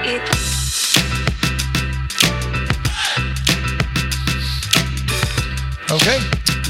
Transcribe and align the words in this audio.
Okay, 0.00 0.39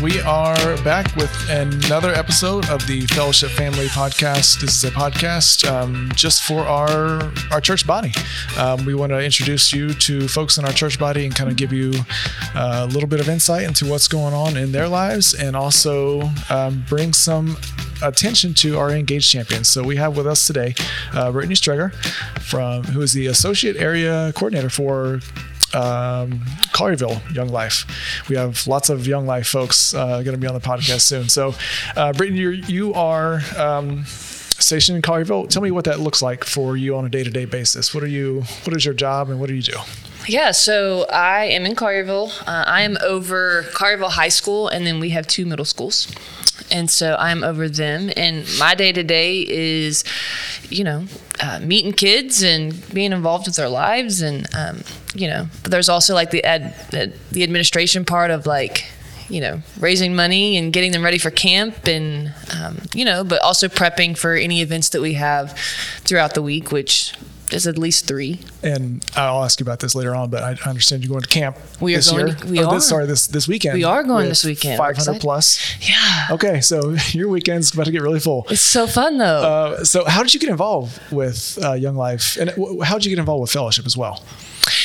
we 0.02 0.20
are 0.22 0.82
back 0.82 1.14
with 1.16 1.30
another 1.50 2.14
episode 2.14 2.66
of 2.70 2.86
the 2.86 3.02
Fellowship 3.08 3.50
Family 3.50 3.86
Podcast. 3.88 4.58
This 4.60 4.76
is 4.76 4.84
a 4.84 4.90
podcast 4.90 5.70
um, 5.70 6.10
just 6.14 6.42
for 6.42 6.60
our 6.60 7.30
our 7.50 7.60
church 7.60 7.86
body. 7.86 8.12
Um, 8.56 8.86
we 8.86 8.94
want 8.94 9.10
to 9.10 9.18
introduce 9.22 9.72
you 9.72 9.92
to 9.92 10.26
folks 10.26 10.56
in 10.56 10.64
our 10.64 10.72
church 10.72 10.98
body 10.98 11.26
and 11.26 11.34
kind 11.34 11.50
of 11.50 11.56
give 11.56 11.72
you 11.72 11.92
uh, 12.54 12.86
a 12.88 12.92
little 12.92 13.08
bit 13.08 13.20
of 13.20 13.28
insight 13.28 13.64
into 13.64 13.84
what's 13.84 14.08
going 14.08 14.32
on 14.32 14.56
in 14.56 14.72
their 14.72 14.88
lives, 14.88 15.34
and 15.34 15.54
also 15.54 16.22
um, 16.48 16.82
bring 16.88 17.12
some 17.12 17.56
attention 18.02 18.54
to 18.54 18.78
our 18.78 18.90
engaged 18.90 19.30
champions. 19.30 19.68
So 19.68 19.82
we 19.82 19.96
have 19.96 20.16
with 20.16 20.26
us 20.26 20.46
today 20.46 20.74
uh, 21.12 21.30
Brittany 21.30 21.54
Streger, 21.54 21.92
from 22.40 22.84
who 22.84 23.02
is 23.02 23.12
the 23.12 23.26
associate 23.26 23.76
area 23.76 24.32
coordinator 24.34 24.70
for 24.70 25.20
um, 25.74 26.42
Young 27.32 27.48
Life. 27.48 27.86
We 28.28 28.36
have 28.36 28.66
lots 28.66 28.90
of 28.90 29.06
Young 29.06 29.26
Life 29.26 29.48
folks 29.48 29.94
uh, 29.94 30.22
going 30.22 30.34
to 30.34 30.38
be 30.38 30.46
on 30.46 30.54
the 30.54 30.60
podcast 30.60 31.02
soon. 31.02 31.28
So, 31.28 31.54
uh, 31.96 32.12
Brittany, 32.12 32.40
you're, 32.40 32.52
you 32.52 32.94
are 32.94 33.40
um, 33.56 34.04
stationed 34.06 34.96
in 34.96 35.02
Collierville. 35.02 35.48
Tell 35.48 35.62
me 35.62 35.70
what 35.70 35.84
that 35.84 36.00
looks 36.00 36.22
like 36.22 36.44
for 36.44 36.76
you 36.76 36.96
on 36.96 37.04
a 37.04 37.08
day 37.08 37.24
to 37.24 37.30
day 37.30 37.44
basis. 37.44 37.94
What 37.94 38.02
are 38.02 38.08
you? 38.08 38.42
What 38.64 38.76
is 38.76 38.84
your 38.84 38.94
job, 38.94 39.30
and 39.30 39.40
what 39.40 39.48
do 39.48 39.54
you 39.54 39.62
do? 39.62 39.78
Yeah, 40.26 40.50
so 40.50 41.06
I 41.10 41.46
am 41.46 41.64
in 41.64 41.74
Collierville. 41.74 42.30
Uh, 42.42 42.64
I 42.66 42.82
am 42.82 42.98
over 43.02 43.64
Collierville 43.72 44.10
High 44.10 44.28
School, 44.28 44.68
and 44.68 44.86
then 44.86 45.00
we 45.00 45.10
have 45.10 45.26
two 45.26 45.46
middle 45.46 45.64
schools. 45.64 46.12
And 46.70 46.90
so 46.90 47.16
I'm 47.18 47.42
over 47.42 47.68
them. 47.68 48.10
And 48.16 48.46
my 48.58 48.74
day 48.74 48.92
to 48.92 49.02
day 49.02 49.40
is, 49.48 50.04
you 50.70 50.84
know, 50.84 51.04
uh, 51.42 51.60
meeting 51.60 51.92
kids 51.92 52.42
and 52.42 52.82
being 52.94 53.12
involved 53.12 53.46
with 53.46 53.56
their 53.56 53.68
lives. 53.68 54.22
And, 54.22 54.46
um, 54.54 54.82
you 55.14 55.28
know, 55.28 55.48
but 55.62 55.70
there's 55.70 55.88
also 55.88 56.14
like 56.14 56.30
the, 56.30 56.44
ad, 56.44 56.74
the 56.90 57.42
administration 57.42 58.04
part 58.04 58.30
of 58.30 58.46
like, 58.46 58.84
you 59.28 59.40
know, 59.40 59.62
raising 59.78 60.14
money 60.14 60.56
and 60.56 60.72
getting 60.72 60.92
them 60.92 61.02
ready 61.02 61.18
for 61.18 61.30
camp 61.30 61.86
and, 61.86 62.32
um, 62.58 62.82
you 62.94 63.04
know, 63.04 63.22
but 63.22 63.40
also 63.42 63.68
prepping 63.68 64.16
for 64.16 64.34
any 64.34 64.60
events 64.60 64.88
that 64.90 65.00
we 65.00 65.14
have 65.14 65.56
throughout 66.00 66.34
the 66.34 66.42
week, 66.42 66.72
which 66.72 67.14
there's 67.50 67.66
at 67.66 67.76
least 67.78 68.06
three. 68.06 68.40
And 68.62 69.04
I'll 69.16 69.44
ask 69.44 69.60
you 69.60 69.64
about 69.64 69.80
this 69.80 69.94
later 69.94 70.14
on, 70.14 70.30
but 70.30 70.42
I 70.42 70.68
understand 70.68 71.04
you're 71.04 71.10
going 71.10 71.22
to 71.22 71.28
camp. 71.28 71.56
We 71.80 71.96
are 71.96 72.00
going. 72.02 72.28
Year. 72.28 72.36
We 72.46 72.58
oh, 72.60 72.68
are. 72.68 72.74
This, 72.74 72.88
sorry, 72.88 73.06
this 73.06 73.26
this 73.26 73.46
weekend. 73.48 73.74
We 73.74 73.84
are 73.84 74.02
going 74.02 74.28
this 74.28 74.44
weekend. 74.44 74.78
500 74.78 75.20
plus. 75.20 75.76
Yeah. 75.80 76.28
Okay, 76.30 76.60
so 76.60 76.96
your 77.10 77.28
weekend's 77.28 77.72
about 77.72 77.86
to 77.86 77.92
get 77.92 78.02
really 78.02 78.20
full. 78.20 78.46
It's 78.50 78.60
so 78.60 78.86
fun 78.86 79.18
though. 79.18 79.24
Uh, 79.24 79.84
so, 79.84 80.04
how 80.04 80.22
did 80.22 80.34
you 80.34 80.40
get 80.40 80.50
involved 80.50 81.00
with 81.10 81.58
uh, 81.62 81.72
Young 81.72 81.96
Life, 81.96 82.36
and 82.36 82.50
how 82.84 82.96
did 82.96 83.04
you 83.04 83.10
get 83.10 83.18
involved 83.18 83.42
with 83.42 83.52
Fellowship 83.52 83.86
as 83.86 83.96
well? 83.96 84.22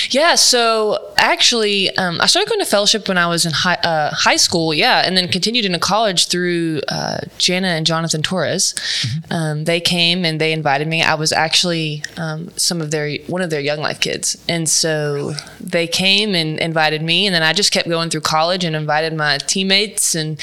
Yeah, 0.10 0.36
so 0.36 1.14
actually, 1.18 1.96
um, 1.98 2.20
I 2.22 2.28
started 2.28 2.50
going 2.50 2.60
to 2.60 2.66
fellowship 2.66 3.08
when 3.08 3.18
I 3.18 3.28
was 3.28 3.46
in 3.46 3.52
high, 3.52 3.76
uh, 3.76 4.12
high 4.14 4.36
school, 4.36 4.74
yeah, 4.74 5.04
and 5.06 5.16
then 5.16 5.28
continued 5.28 5.66
into 5.66 5.80
college 5.80 6.28
through 6.28 6.82
uh, 6.88 7.20
Jana 7.38 7.68
and 7.68 7.86
Jonathan 7.86 8.22
Torres. 8.22 8.74
Mm-hmm. 8.74 9.34
Um, 9.34 9.64
they 9.66 9.80
came 9.80 10.26
and 10.26 10.40
they 10.40 10.52
invited 10.54 10.88
me. 10.88 11.02
I 11.02 11.16
was 11.16 11.32
actually 11.32 12.04
um, 12.18 12.50
some 12.58 12.82
of 12.82 12.92
their 12.92 13.18
one 13.28 13.42
of 13.42 13.50
their 13.50 13.62
Young 13.62 13.80
Life 13.80 14.00
kids, 14.00 14.38
and 14.48 14.70
so 14.70 15.14
really? 15.14 15.36
they 15.60 15.88
came 15.88 16.36
and 16.36 16.60
invited 16.60 17.02
me, 17.02 17.26
and 17.26 17.36
then 17.36 17.44
I 17.44 17.54
just 17.54 17.72
kept 17.72 17.88
going 17.88 18.10
through 18.10 18.22
college 18.22 18.64
and 18.64 18.76
invited 18.76 19.14
my 19.14 19.38
teammates, 19.38 20.16
and 20.16 20.40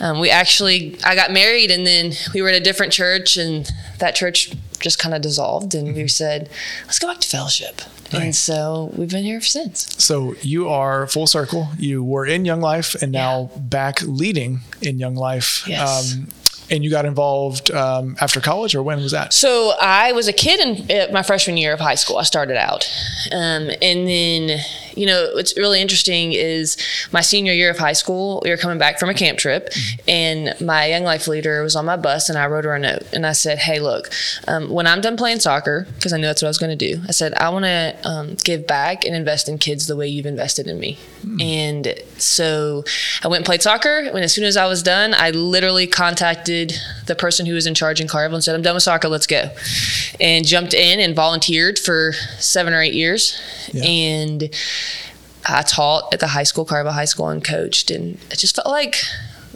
um, 0.00 0.20
we 0.20 0.30
actually 0.30 0.98
I 1.04 1.14
got 1.14 1.32
married, 1.32 1.70
and 1.70 1.86
then 1.86 2.12
we 2.34 2.42
were 2.42 2.48
at 2.48 2.54
a 2.54 2.60
different 2.60 2.92
church, 2.92 3.36
and 3.36 3.70
that 3.98 4.14
church 4.14 4.52
just 4.80 4.98
kind 4.98 5.14
of 5.14 5.22
dissolved, 5.22 5.74
and 5.74 5.88
mm-hmm. 5.88 5.96
we 5.96 6.08
said, 6.08 6.48
let's 6.84 6.98
go 6.98 7.08
back 7.08 7.20
to 7.20 7.28
fellowship. 7.28 7.80
Right. 8.12 8.22
And 8.22 8.36
so 8.36 8.92
we've 8.94 9.10
been 9.10 9.24
here 9.24 9.40
since. 9.40 9.92
So 10.02 10.15
you 10.42 10.68
are 10.68 11.06
full 11.06 11.26
circle. 11.26 11.68
You 11.78 12.02
were 12.04 12.26
in 12.26 12.44
Young 12.44 12.60
Life 12.60 12.94
and 13.02 13.12
now 13.12 13.50
yeah. 13.52 13.60
back 13.60 14.02
leading 14.02 14.60
in 14.82 14.98
Young 14.98 15.14
Life. 15.14 15.64
Yes. 15.66 16.14
Um, 16.14 16.28
and 16.70 16.82
you 16.82 16.90
got 16.90 17.04
involved 17.04 17.70
um, 17.70 18.16
after 18.20 18.40
college, 18.40 18.74
or 18.74 18.82
when 18.82 19.00
was 19.00 19.12
that? 19.12 19.32
So 19.32 19.74
I 19.80 20.12
was 20.12 20.26
a 20.26 20.32
kid 20.32 20.58
in 20.90 21.12
my 21.12 21.22
freshman 21.22 21.56
year 21.56 21.72
of 21.72 21.80
high 21.80 21.94
school. 21.94 22.18
I 22.18 22.24
started 22.24 22.56
out, 22.56 22.88
um, 23.32 23.70
and 23.80 24.08
then 24.08 24.58
you 24.96 25.06
know 25.06 25.30
what's 25.34 25.56
really 25.56 25.80
interesting 25.80 26.32
is 26.32 26.76
my 27.12 27.20
senior 27.20 27.52
year 27.52 27.70
of 27.70 27.78
high 27.78 27.92
school. 27.92 28.40
We 28.42 28.50
were 28.50 28.56
coming 28.56 28.78
back 28.78 28.98
from 28.98 29.08
a 29.08 29.14
camp 29.14 29.38
trip, 29.38 29.70
mm-hmm. 29.70 30.10
and 30.10 30.60
my 30.60 30.86
young 30.86 31.04
life 31.04 31.28
leader 31.28 31.62
was 31.62 31.76
on 31.76 31.84
my 31.84 31.96
bus, 31.96 32.28
and 32.28 32.38
I 32.38 32.46
wrote 32.46 32.64
her 32.64 32.74
a 32.74 32.78
note, 32.78 33.04
and 33.12 33.26
I 33.26 33.32
said, 33.32 33.58
"Hey, 33.58 33.78
look, 33.78 34.10
um, 34.48 34.70
when 34.70 34.86
I'm 34.86 35.00
done 35.00 35.16
playing 35.16 35.40
soccer, 35.40 35.86
because 35.94 36.12
I 36.12 36.16
knew 36.16 36.26
that's 36.26 36.42
what 36.42 36.48
I 36.48 36.50
was 36.50 36.58
going 36.58 36.76
to 36.76 36.94
do, 36.94 37.02
I 37.08 37.12
said 37.12 37.34
I 37.34 37.50
want 37.50 37.64
to 37.64 37.96
um, 38.04 38.34
give 38.42 38.66
back 38.66 39.04
and 39.04 39.14
invest 39.14 39.48
in 39.48 39.58
kids 39.58 39.86
the 39.86 39.96
way 39.96 40.08
you've 40.08 40.26
invested 40.26 40.66
in 40.66 40.78
me." 40.80 40.98
Mm-hmm. 41.26 41.40
And 41.40 41.94
so 42.18 42.84
I 43.22 43.28
went 43.28 43.40
and 43.40 43.46
played 43.46 43.62
soccer. 43.62 43.98
and 43.98 44.18
as 44.18 44.32
soon 44.32 44.44
as 44.44 44.56
I 44.56 44.66
was 44.66 44.82
done, 44.82 45.14
I 45.16 45.30
literally 45.30 45.86
contacted 45.86 46.72
the 47.06 47.14
person 47.14 47.46
who 47.46 47.54
was 47.54 47.66
in 47.66 47.74
charge 47.74 48.00
in 48.00 48.06
Collierville 48.06 48.34
and 48.34 48.44
said, 48.44 48.54
I'm 48.54 48.62
done 48.62 48.74
with 48.74 48.84
soccer, 48.84 49.08
let's 49.08 49.26
go. 49.26 49.50
And 50.20 50.46
jumped 50.46 50.72
in 50.74 51.00
and 51.00 51.16
volunteered 51.16 51.78
for 51.78 52.12
seven 52.38 52.72
or 52.72 52.80
eight 52.80 52.94
years. 52.94 53.40
Yeah. 53.72 53.84
And 53.84 54.54
I 55.48 55.62
taught 55.62 56.12
at 56.12 56.20
the 56.20 56.28
high 56.28 56.42
school, 56.42 56.66
Collierville 56.66 56.92
High 56.92 57.04
School, 57.04 57.28
and 57.28 57.44
coached. 57.44 57.90
And 57.90 58.14
it 58.30 58.38
just 58.38 58.56
felt 58.56 58.68
like 58.68 58.96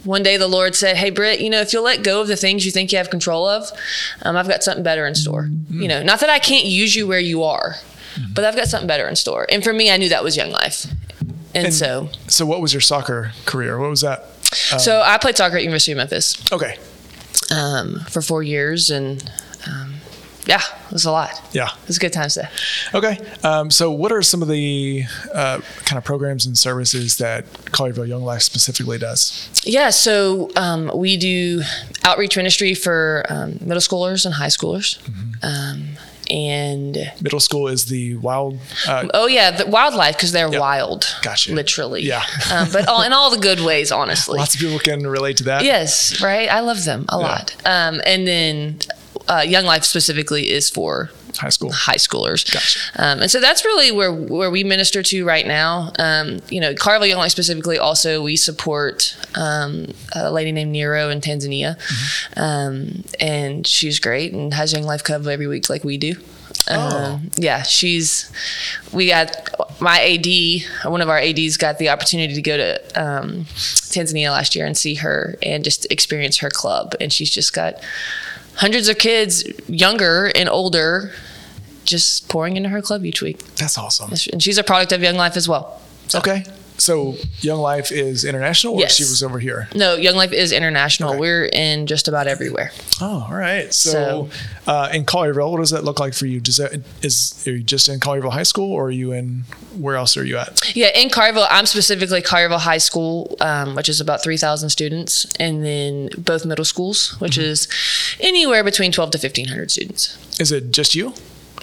one 0.03 0.23
day 0.23 0.37
the 0.37 0.47
Lord 0.47 0.75
said, 0.75 0.97
Hey, 0.97 1.09
Britt, 1.09 1.41
you 1.41 1.49
know, 1.49 1.61
if 1.61 1.73
you'll 1.73 1.83
let 1.83 2.03
go 2.03 2.21
of 2.21 2.27
the 2.27 2.35
things 2.35 2.65
you 2.65 2.71
think 2.71 2.91
you 2.91 2.97
have 2.97 3.09
control 3.09 3.47
of, 3.47 3.69
um, 4.23 4.35
I've 4.35 4.47
got 4.47 4.63
something 4.63 4.83
better 4.83 5.05
in 5.05 5.15
store. 5.15 5.43
Mm-hmm. 5.43 5.81
You 5.81 5.87
know, 5.87 6.03
not 6.03 6.19
that 6.21 6.29
I 6.29 6.39
can't 6.39 6.65
use 6.65 6.95
you 6.95 7.07
where 7.07 7.19
you 7.19 7.43
are, 7.43 7.75
mm-hmm. 8.15 8.33
but 8.33 8.43
I've 8.45 8.55
got 8.55 8.67
something 8.67 8.87
better 8.87 9.07
in 9.07 9.15
store. 9.15 9.45
And 9.49 9.63
for 9.63 9.73
me, 9.73 9.91
I 9.91 9.97
knew 9.97 10.09
that 10.09 10.23
was 10.23 10.37
Young 10.37 10.51
Life. 10.51 10.85
And, 11.53 11.65
and 11.65 11.73
so. 11.73 12.09
So, 12.27 12.45
what 12.45 12.61
was 12.61 12.73
your 12.73 12.81
soccer 12.81 13.33
career? 13.45 13.77
What 13.77 13.89
was 13.89 14.01
that? 14.01 14.21
Um, 14.71 14.79
so, 14.79 15.01
I 15.01 15.17
played 15.17 15.35
soccer 15.35 15.57
at 15.57 15.63
University 15.63 15.91
of 15.91 15.97
Memphis. 15.97 16.41
Okay 16.51 16.77
um, 17.51 17.99
for 18.09 18.21
four 18.21 18.43
years, 18.43 18.89
and 18.89 19.29
um, 19.67 19.95
yeah, 20.45 20.61
it 20.85 20.91
was 20.91 21.05
a 21.05 21.11
lot. 21.11 21.31
Yeah, 21.53 21.69
it 21.69 21.87
was 21.87 21.97
a 21.97 21.99
good 21.99 22.13
time 22.13 22.29
there. 22.35 22.49
Okay, 22.93 23.17
um, 23.43 23.71
so 23.71 23.91
what 23.91 24.11
are 24.11 24.21
some 24.21 24.41
of 24.41 24.47
the 24.47 25.03
uh, 25.33 25.61
kind 25.85 25.97
of 25.97 26.03
programs 26.03 26.45
and 26.45 26.57
services 26.57 27.17
that 27.17 27.45
Collierville 27.71 28.07
Young 28.07 28.23
Life 28.23 28.41
specifically 28.41 28.97
does? 28.97 29.49
Yeah, 29.63 29.89
so 29.89 30.49
um, 30.55 30.91
we 30.95 31.17
do 31.17 31.61
outreach 32.03 32.37
ministry 32.37 32.73
for 32.73 33.25
um, 33.29 33.57
middle 33.61 33.77
schoolers 33.81 34.25
and 34.25 34.35
high 34.35 34.47
schoolers. 34.47 35.01
Mm-hmm 35.03 35.31
um, 35.43 35.97
and 36.29 37.11
middle 37.21 37.39
school 37.39 37.67
is 37.67 37.85
the 37.85 38.15
wild. 38.15 38.57
Uh, 38.87 39.07
oh 39.13 39.27
yeah, 39.27 39.51
the 39.51 39.65
WyldLife 39.65 40.13
because 40.13 40.31
they're 40.31 40.51
yep. 40.51 40.61
wild. 40.61 41.05
Gotcha. 41.21 41.53
Literally. 41.53 42.03
Yeah. 42.03 42.23
um, 42.53 42.69
but 42.71 42.87
all, 42.87 43.01
in 43.01 43.11
all 43.11 43.31
the 43.31 43.41
good 43.41 43.59
ways, 43.59 43.91
honestly. 43.91 44.37
Lots 44.39 44.55
of 44.55 44.61
people 44.61 44.79
can 44.79 45.05
relate 45.05 45.37
to 45.37 45.43
that. 45.45 45.63
Yes, 45.65 46.21
right. 46.21 46.49
I 46.49 46.61
love 46.61 46.85
them 46.85 47.05
a 47.09 47.17
yeah. 47.17 47.21
lot. 47.21 47.55
Um, 47.65 48.01
and 48.05 48.25
then 48.25 48.79
uh, 49.27 49.43
Young 49.45 49.65
Life 49.65 49.83
specifically 49.83 50.49
is 50.49 50.69
for 50.69 51.09
high 51.37 51.49
school 51.49 51.71
high 51.71 51.95
schoolers. 51.95 52.51
Gotcha. 52.51 52.79
Um, 52.95 53.21
and 53.21 53.31
so 53.31 53.39
that's 53.39 53.63
really 53.63 53.91
where 53.91 54.13
where 54.13 54.51
we 54.51 54.63
minister 54.63 55.01
to 55.03 55.25
right 55.25 55.45
now. 55.45 55.91
Um, 55.99 56.41
you 56.49 56.59
know, 56.59 56.73
Collierville 56.73 57.09
Young 57.09 57.19
Life 57.19 57.31
specifically. 57.31 57.77
Also, 57.77 58.21
we 58.21 58.35
support 58.35 59.15
um, 59.35 59.87
a 60.15 60.31
lady 60.31 60.51
named 60.51 60.71
Nero 60.71 61.09
in 61.09 61.21
Tanzania, 61.21 61.77
mm-hmm. 61.77 62.41
Um, 62.41 63.03
and 63.19 63.67
she's 63.67 63.99
great 63.99 64.33
and 64.33 64.53
has 64.53 64.73
Young 64.73 64.83
Life 64.83 65.03
Cove 65.03 65.27
every 65.27 65.47
week 65.47 65.69
like 65.69 65.83
we 65.83 65.97
do. 65.97 66.15
Oh. 66.69 67.13
Um, 67.13 67.31
yeah, 67.37 67.63
she's. 67.63 68.31
We 68.91 69.07
got 69.07 69.49
my 69.81 69.99
AD. 69.99 70.91
One 70.91 71.01
of 71.01 71.09
our 71.09 71.17
ADs 71.17 71.57
got 71.57 71.77
the 71.77 71.89
opportunity 71.89 72.33
to 72.33 72.41
go 72.41 72.57
to 72.57 73.01
um, 73.01 73.45
Tanzania 73.91 74.31
last 74.31 74.55
year 74.55 74.65
and 74.65 74.77
see 74.77 74.95
her 74.95 75.35
and 75.41 75.63
just 75.63 75.91
experience 75.91 76.37
her 76.37 76.49
club, 76.49 76.95
and 76.99 77.11
she's 77.11 77.29
just 77.29 77.53
got 77.53 77.75
hundreds 78.61 78.87
of 78.87 78.97
kids, 78.99 79.43
younger 79.67 80.31
and 80.35 80.47
older, 80.47 81.11
just 81.83 82.29
pouring 82.29 82.57
into 82.57 82.69
her 82.69 82.79
club 82.79 83.03
each 83.03 83.19
week. 83.19 83.39
That's 83.55 83.75
awesome. 83.75 84.11
And 84.31 84.41
she's 84.41 84.59
a 84.59 84.63
product 84.63 84.91
of 84.91 85.01
Young 85.01 85.15
Life 85.17 85.35
as 85.35 85.49
well. 85.49 85.81
So. 86.07 86.19
Okay. 86.19 86.45
So 86.81 87.15
Young 87.41 87.59
Life 87.59 87.91
is 87.91 88.25
international, 88.25 88.73
or 88.73 88.79
yes. 88.79 88.95
she 88.95 89.03
was 89.03 89.21
over 89.21 89.37
here? 89.37 89.69
No, 89.75 89.95
Young 89.95 90.15
Life 90.15 90.31
is 90.31 90.51
international. 90.51 91.11
Okay. 91.11 91.19
We're 91.19 91.45
in 91.45 91.85
just 91.85 92.07
about 92.07 92.25
everywhere. 92.25 92.71
Oh, 92.99 93.27
all 93.29 93.35
right. 93.35 93.71
So, 93.71 93.91
so 93.91 94.29
uh, 94.65 94.89
in 94.91 95.05
Collierville, 95.05 95.51
what 95.51 95.59
does 95.59 95.69
that 95.69 95.83
look 95.83 95.99
like 95.99 96.15
for 96.15 96.25
you? 96.25 96.39
Does 96.39 96.57
that 96.57 96.81
is 97.03 97.47
are 97.47 97.51
you 97.51 97.63
just 97.63 97.87
in 97.87 97.99
Collierville 97.99 98.31
High 98.31 98.41
School, 98.41 98.73
or 98.73 98.85
are 98.85 98.91
you 98.91 99.11
in 99.11 99.43
where 99.77 99.95
else 99.95 100.17
are 100.17 100.25
you 100.25 100.37
at? 100.37 100.75
Yeah, 100.75 100.89
in 100.99 101.09
Collierville, 101.09 101.45
I'm 101.51 101.67
specifically 101.67 102.23
Collierville 102.23 102.61
High 102.61 102.79
School, 102.79 103.37
um, 103.41 103.75
which 103.75 103.87
is 103.87 104.01
about 104.01 104.23
three 104.23 104.37
thousand 104.37 104.69
students, 104.69 105.27
and 105.39 105.63
then 105.63 106.09
both 106.17 106.47
middle 106.47 106.65
schools, 106.65 107.15
which 107.19 107.33
mm-hmm. 107.33 107.43
is 107.43 107.67
anywhere 108.19 108.63
between 108.63 108.91
twelve 108.91 109.11
to 109.11 109.19
fifteen 109.19 109.49
hundred 109.49 109.69
students. 109.69 110.17
Is 110.39 110.51
it 110.51 110.71
just 110.71 110.95
you? 110.95 111.13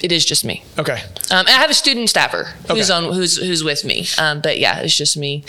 It 0.02 0.12
is 0.12 0.24
just 0.24 0.44
me. 0.44 0.62
Okay. 0.78 1.00
Um, 1.30 1.40
and 1.40 1.48
I 1.48 1.52
have 1.52 1.70
a 1.70 1.74
student 1.74 2.08
staffer 2.08 2.44
who's 2.70 2.90
Okay. 2.90 3.06
on 3.06 3.12
who's 3.12 3.36
who's 3.36 3.62
with 3.64 3.84
me. 3.84 4.06
Um, 4.18 4.40
but 4.40 4.58
yeah, 4.58 4.80
it's 4.80 4.96
just 4.96 5.16
me 5.16 5.44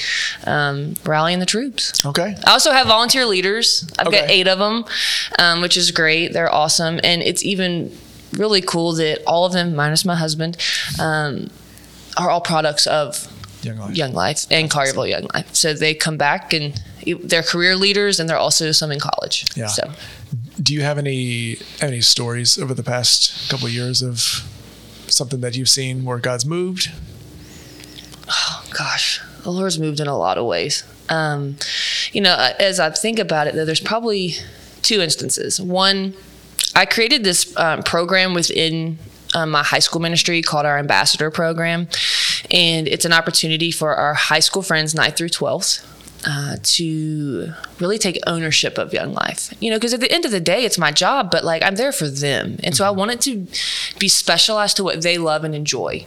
um, 0.45 0.95
rallying 1.05 1.39
the 1.39 1.45
troops. 1.45 2.05
Okay. 2.05 2.35
I 2.45 2.51
also 2.51 2.71
have 2.71 2.87
volunteer 2.87 3.25
leaders. 3.25 3.87
I've 3.99 4.11
got 4.11 4.29
eight 4.29 4.47
of 4.47 4.59
them, 4.59 4.85
um, 5.37 5.61
which 5.61 5.77
is 5.77 5.91
great. 5.91 6.33
They're 6.33 6.53
awesome, 6.53 6.99
and 7.03 7.21
it's 7.21 7.43
even 7.43 7.95
really 8.33 8.61
cool 8.61 8.93
that 8.93 9.23
all 9.25 9.45
of 9.45 9.53
them, 9.53 9.75
minus 9.75 10.05
my 10.05 10.15
husband, 10.15 10.55
um, 10.99 11.49
are 12.17 12.29
all 12.29 12.41
products 12.41 12.85
of 12.87 13.27
Young 13.63 13.77
Life. 13.77 13.95
Young 13.97 14.13
Life 14.13 14.45
and 14.51 14.69
Collierville 14.69 15.09
Young 15.09 15.27
Life. 15.33 15.53
So 15.53 15.73
they 15.73 15.93
come 15.93 16.17
back 16.17 16.53
and 16.53 16.79
they're 17.23 17.43
career 17.43 17.75
leaders, 17.75 18.19
and 18.19 18.29
they're 18.29 18.37
also 18.37 18.71
some 18.71 18.91
in 18.91 18.99
college. 18.99 19.45
Yeah. 19.55 19.67
So 19.67 19.91
Do 20.69 20.75
you 20.75 20.83
have 20.83 20.99
any 20.99 21.57
any 21.81 21.99
stories 21.99 22.55
over 22.59 22.75
the 22.75 22.83
past 22.83 23.49
couple 23.49 23.65
of 23.65 23.73
years 23.73 24.03
of 24.03 24.19
something 25.07 25.41
that 25.41 25.57
you've 25.57 25.67
seen 25.67 26.05
where 26.05 26.19
God's 26.19 26.45
moved? 26.45 26.91
gosh, 28.77 29.19
the 29.41 29.49
Lord's 29.49 29.79
moved 29.79 29.99
in 29.99 30.05
a 30.05 30.15
lot 30.15 30.37
of 30.37 30.45
ways. 30.45 30.83
Um, 31.09 31.57
you 32.11 32.21
know, 32.21 32.53
as 32.59 32.79
I 32.79 32.91
think 32.91 33.17
about 33.17 33.47
it, 33.47 33.55
though, 33.55 33.65
there's 33.65 33.79
probably 33.79 34.35
two 34.83 35.01
instances. 35.01 35.59
One, 35.59 36.13
I 36.75 36.85
created 36.85 37.23
this 37.23 37.51
um, 37.57 37.81
program 37.81 38.35
within 38.35 38.99
um, 39.33 39.49
my 39.49 39.63
high 39.63 39.79
school 39.79 40.01
ministry 40.01 40.43
called 40.43 40.67
our 40.67 40.77
Ambassador 40.77 41.31
Program, 41.31 41.87
and 42.51 42.87
it's 42.87 43.05
an 43.05 43.13
opportunity 43.13 43.71
for 43.71 43.95
our 43.95 44.13
high 44.13 44.39
school 44.39 44.61
friends, 44.61 44.93
9th 44.93 45.17
through 45.17 45.29
12th. 45.29 45.83
Uh, 46.27 46.57
to 46.63 47.53
really 47.79 47.97
take 47.97 48.19
ownership 48.27 48.77
of 48.77 48.91
young 48.91 49.13
life, 49.13 49.53
you 49.61 49.69
know, 49.69 49.77
because 49.77 49.93
at 49.93 50.01
the 50.01 50.11
end 50.11 50.25
of 50.25 50.31
the 50.31 50.41
day, 50.41 50.65
it's 50.65 50.77
my 50.77 50.91
job, 50.91 51.31
but 51.31 51.45
like 51.45 51.63
I'm 51.63 51.75
there 51.75 51.93
for 51.93 52.09
them, 52.09 52.57
and 52.61 52.75
so 52.75 52.85
I 52.85 52.89
want 52.89 53.11
it 53.11 53.21
to 53.21 53.47
be 53.99 54.09
specialized 54.09 54.75
to 54.77 54.83
what 54.83 55.01
they 55.01 55.17
love 55.17 55.45
and 55.45 55.55
enjoy, 55.55 56.05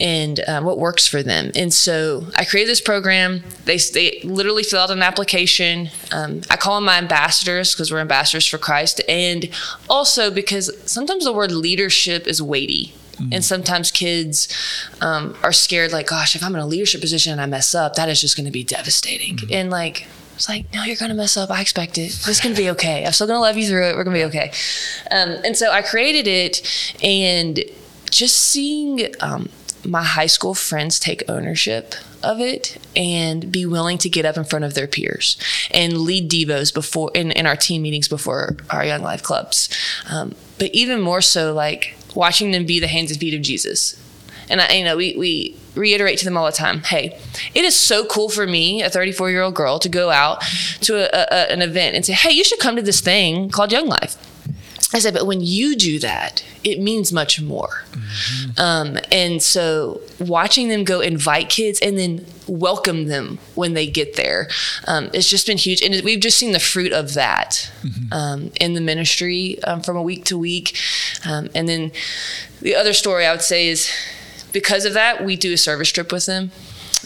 and 0.00 0.38
um, 0.46 0.64
what 0.64 0.78
works 0.78 1.08
for 1.08 1.20
them. 1.24 1.50
And 1.56 1.74
so 1.74 2.26
I 2.36 2.44
created 2.44 2.70
this 2.70 2.80
program. 2.80 3.42
They 3.64 3.78
they 3.78 4.20
literally 4.22 4.62
fill 4.62 4.82
out 4.82 4.92
an 4.92 5.02
application. 5.02 5.90
Um, 6.12 6.42
I 6.48 6.56
call 6.56 6.76
them 6.76 6.84
my 6.84 6.98
ambassadors 6.98 7.74
because 7.74 7.90
we're 7.90 7.98
ambassadors 7.98 8.46
for 8.46 8.56
Christ, 8.58 9.00
and 9.08 9.48
also 9.88 10.30
because 10.30 10.70
sometimes 10.88 11.24
the 11.24 11.32
word 11.32 11.50
leadership 11.50 12.28
is 12.28 12.40
weighty. 12.40 12.94
And 13.32 13.44
sometimes 13.44 13.90
kids 13.90 14.48
um, 15.00 15.36
are 15.42 15.52
scared, 15.52 15.92
like, 15.92 16.08
gosh, 16.08 16.34
if 16.34 16.42
I'm 16.42 16.54
in 16.54 16.60
a 16.60 16.66
leadership 16.66 17.00
position 17.00 17.32
and 17.32 17.40
I 17.40 17.46
mess 17.46 17.74
up, 17.74 17.94
that 17.94 18.08
is 18.08 18.20
just 18.20 18.36
going 18.36 18.46
to 18.46 18.52
be 18.52 18.64
devastating. 18.64 19.38
And 19.50 19.70
like, 19.70 20.06
it's 20.34 20.48
like, 20.48 20.72
no, 20.72 20.84
you're 20.84 20.96
going 20.96 21.10
to 21.10 21.16
mess 21.16 21.36
up. 21.36 21.50
I 21.50 21.60
expect 21.60 21.98
it. 21.98 22.06
It's 22.26 22.40
going 22.40 22.54
to 22.54 22.60
be 22.60 22.70
okay. 22.70 23.04
I'm 23.04 23.12
still 23.12 23.26
going 23.26 23.36
to 23.36 23.42
love 23.42 23.58
you 23.58 23.66
through 23.66 23.90
it. 23.90 23.96
We're 23.96 24.04
going 24.04 24.16
to 24.16 24.20
be 24.20 24.28
okay. 24.28 24.52
Um, 25.10 25.36
and 25.44 25.56
so 25.56 25.70
I 25.70 25.82
created 25.82 26.26
it, 26.26 26.96
and 27.02 27.60
just 28.10 28.36
seeing 28.36 29.14
um, 29.20 29.50
my 29.84 30.02
high 30.02 30.26
school 30.26 30.54
friends 30.54 30.98
take 30.98 31.22
ownership 31.28 31.94
of 32.22 32.40
it 32.40 32.78
and 32.94 33.50
be 33.50 33.64
willing 33.64 33.98
to 33.98 34.08
get 34.08 34.24
up 34.24 34.36
in 34.36 34.44
front 34.44 34.64
of 34.64 34.74
their 34.74 34.86
peers 34.86 35.36
and 35.70 35.98
lead 35.98 36.30
devos 36.30 36.72
before 36.72 37.10
in, 37.14 37.30
in 37.32 37.46
our 37.46 37.56
team 37.56 37.82
meetings 37.82 38.08
before 38.08 38.56
our 38.68 38.84
young 38.84 39.02
life 39.02 39.22
clubs 39.22 39.68
um, 40.10 40.34
but 40.58 40.70
even 40.74 41.00
more 41.00 41.22
so 41.22 41.54
like 41.54 41.94
watching 42.14 42.50
them 42.50 42.66
be 42.66 42.80
the 42.80 42.88
hands 42.88 43.10
and 43.10 43.20
feet 43.20 43.34
of 43.34 43.42
jesus 43.42 44.00
and 44.50 44.60
I, 44.60 44.72
you 44.72 44.84
know, 44.84 44.96
we, 44.96 45.14
we 45.16 45.56
reiterate 45.76 46.18
to 46.18 46.24
them 46.24 46.36
all 46.36 46.44
the 46.44 46.52
time, 46.52 46.80
hey, 46.80 47.16
it 47.54 47.64
is 47.64 47.76
so 47.76 48.04
cool 48.04 48.28
for 48.28 48.46
me, 48.48 48.82
a 48.82 48.90
34 48.90 49.30
year 49.30 49.42
old 49.42 49.54
girl, 49.54 49.78
to 49.78 49.88
go 49.88 50.10
out 50.10 50.42
to 50.80 50.96
a, 50.96 51.26
a, 51.32 51.52
an 51.52 51.62
event 51.62 51.94
and 51.94 52.04
say, 52.04 52.14
hey, 52.14 52.32
you 52.32 52.42
should 52.42 52.58
come 52.58 52.74
to 52.74 52.82
this 52.82 53.00
thing 53.00 53.48
called 53.48 53.70
Young 53.70 53.86
Life. 53.86 54.16
I 54.92 54.98
said, 54.98 55.14
but 55.14 55.26
when 55.26 55.40
you 55.40 55.76
do 55.76 55.98
that, 56.00 56.44
it 56.64 56.80
means 56.80 57.12
much 57.12 57.40
more. 57.40 57.84
Um, 58.58 58.98
and 59.12 59.40
so 59.40 60.00
watching 60.18 60.68
them 60.68 60.82
go 60.82 61.00
invite 61.00 61.48
kids 61.48 61.78
and 61.80 61.96
then 61.96 62.26
welcome 62.48 63.06
them 63.06 63.38
when 63.54 63.74
they 63.74 63.86
get 63.86 64.16
there, 64.16 64.48
um, 64.88 65.08
it's 65.14 65.28
just 65.28 65.46
been 65.46 65.58
huge. 65.58 65.80
And 65.80 65.94
we've 66.04 66.20
just 66.20 66.38
seen 66.38 66.52
the 66.52 66.58
fruit 66.58 66.92
of 66.92 67.14
that 67.14 67.70
um, 68.10 68.50
in 68.60 68.74
the 68.74 68.80
ministry 68.80 69.62
um, 69.62 69.80
from 69.80 69.96
a 69.96 70.02
week 70.02 70.24
to 70.26 70.36
week. 70.36 70.76
Um, 71.24 71.48
and 71.54 71.68
then 71.68 71.92
the 72.60 72.74
other 72.74 72.92
story 72.92 73.26
I 73.26 73.30
would 73.30 73.42
say 73.42 73.68
is 73.68 73.90
because 74.52 74.84
of 74.84 74.94
that, 74.94 75.24
we 75.24 75.36
do 75.36 75.52
a 75.52 75.56
service 75.56 75.90
trip 75.90 76.10
with 76.10 76.26
them. 76.26 76.50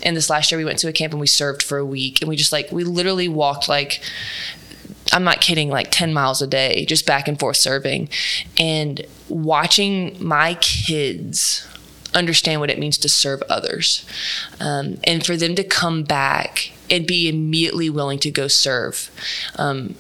And 0.03 0.17
this 0.17 0.29
last 0.29 0.51
year, 0.51 0.59
we 0.59 0.65
went 0.65 0.79
to 0.81 0.89
a 0.89 0.93
camp 0.93 1.13
and 1.13 1.21
we 1.21 1.27
served 1.27 1.63
for 1.63 1.79
a 1.79 1.85
week. 1.85 2.21
And 2.21 2.29
we 2.29 2.37
just 2.37 2.51
like, 2.51 2.73
we 2.73 2.83
literally 2.83 3.29
walked 3.29 3.69
like, 3.69 4.01
I'm 5.15 5.25
not 5.25 5.41
kidding, 5.41 5.71
like 5.71 5.89
10 5.93 6.13
miles 6.13 6.43
a 6.43 6.47
day, 6.47 6.85
just 6.85 7.07
back 7.07 7.29
and 7.29 7.39
forth 7.39 7.57
serving. 7.57 8.09
And 8.59 9.07
watching 9.29 10.17
my 10.23 10.55
kids 10.55 11.67
understand 12.13 12.61
what 12.61 12.71
it 12.71 12.79
means 12.79 12.99
to 12.99 13.09
serve 13.09 13.43
others 13.49 14.05
um, 14.61 14.99
and 15.05 15.25
for 15.25 15.37
them 15.37 15.55
to 15.55 15.65
come 15.65 16.03
back 16.03 16.73
and 16.91 17.07
be 17.07 17.29
immediately 17.29 17.89
willing 17.89 18.19
to 18.21 18.31
go 18.31 18.49
serve. 18.49 19.11
Um, 19.57 19.95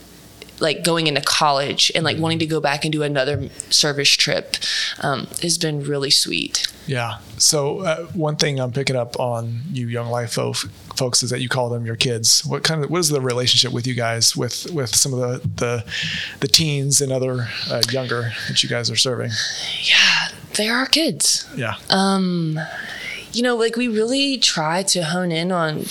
like 0.60 0.84
going 0.84 1.06
into 1.06 1.20
college 1.20 1.90
and 1.94 2.04
like 2.04 2.18
wanting 2.18 2.38
to 2.38 2.46
go 2.46 2.60
back 2.60 2.84
and 2.84 2.92
do 2.92 3.02
another 3.02 3.48
service 3.70 4.10
trip 4.10 4.56
um, 5.00 5.26
has 5.42 5.58
been 5.58 5.82
really 5.82 6.10
sweet. 6.10 6.66
Yeah. 6.86 7.18
So 7.38 7.80
uh, 7.80 8.04
one 8.06 8.36
thing 8.36 8.60
I'm 8.60 8.72
picking 8.72 8.96
up 8.96 9.18
on 9.18 9.62
you 9.72 9.88
young 9.88 10.08
life 10.08 10.34
folk, 10.34 10.56
folks 10.96 11.22
is 11.22 11.30
that 11.30 11.40
you 11.40 11.48
call 11.48 11.68
them 11.70 11.86
your 11.86 11.96
kids. 11.96 12.44
What 12.44 12.62
kind 12.62 12.84
of 12.84 12.90
what 12.90 12.98
is 12.98 13.08
the 13.08 13.20
relationship 13.20 13.72
with 13.72 13.86
you 13.86 13.94
guys 13.94 14.36
with 14.36 14.70
with 14.72 14.94
some 14.94 15.12
of 15.14 15.20
the 15.20 15.48
the, 15.48 15.84
the 16.40 16.48
teens 16.48 17.00
and 17.00 17.10
other 17.12 17.48
uh, 17.70 17.82
younger 17.90 18.32
that 18.48 18.62
you 18.62 18.68
guys 18.68 18.90
are 18.90 18.96
serving? 18.96 19.30
Yeah, 19.82 20.28
they 20.56 20.68
are 20.68 20.80
our 20.80 20.86
kids. 20.86 21.48
Yeah. 21.56 21.76
Um, 21.90 22.58
you 23.32 23.42
know, 23.42 23.56
like 23.56 23.76
we 23.76 23.88
really 23.88 24.38
try 24.38 24.82
to 24.84 25.04
hone 25.04 25.32
in 25.32 25.50
on 25.50 25.86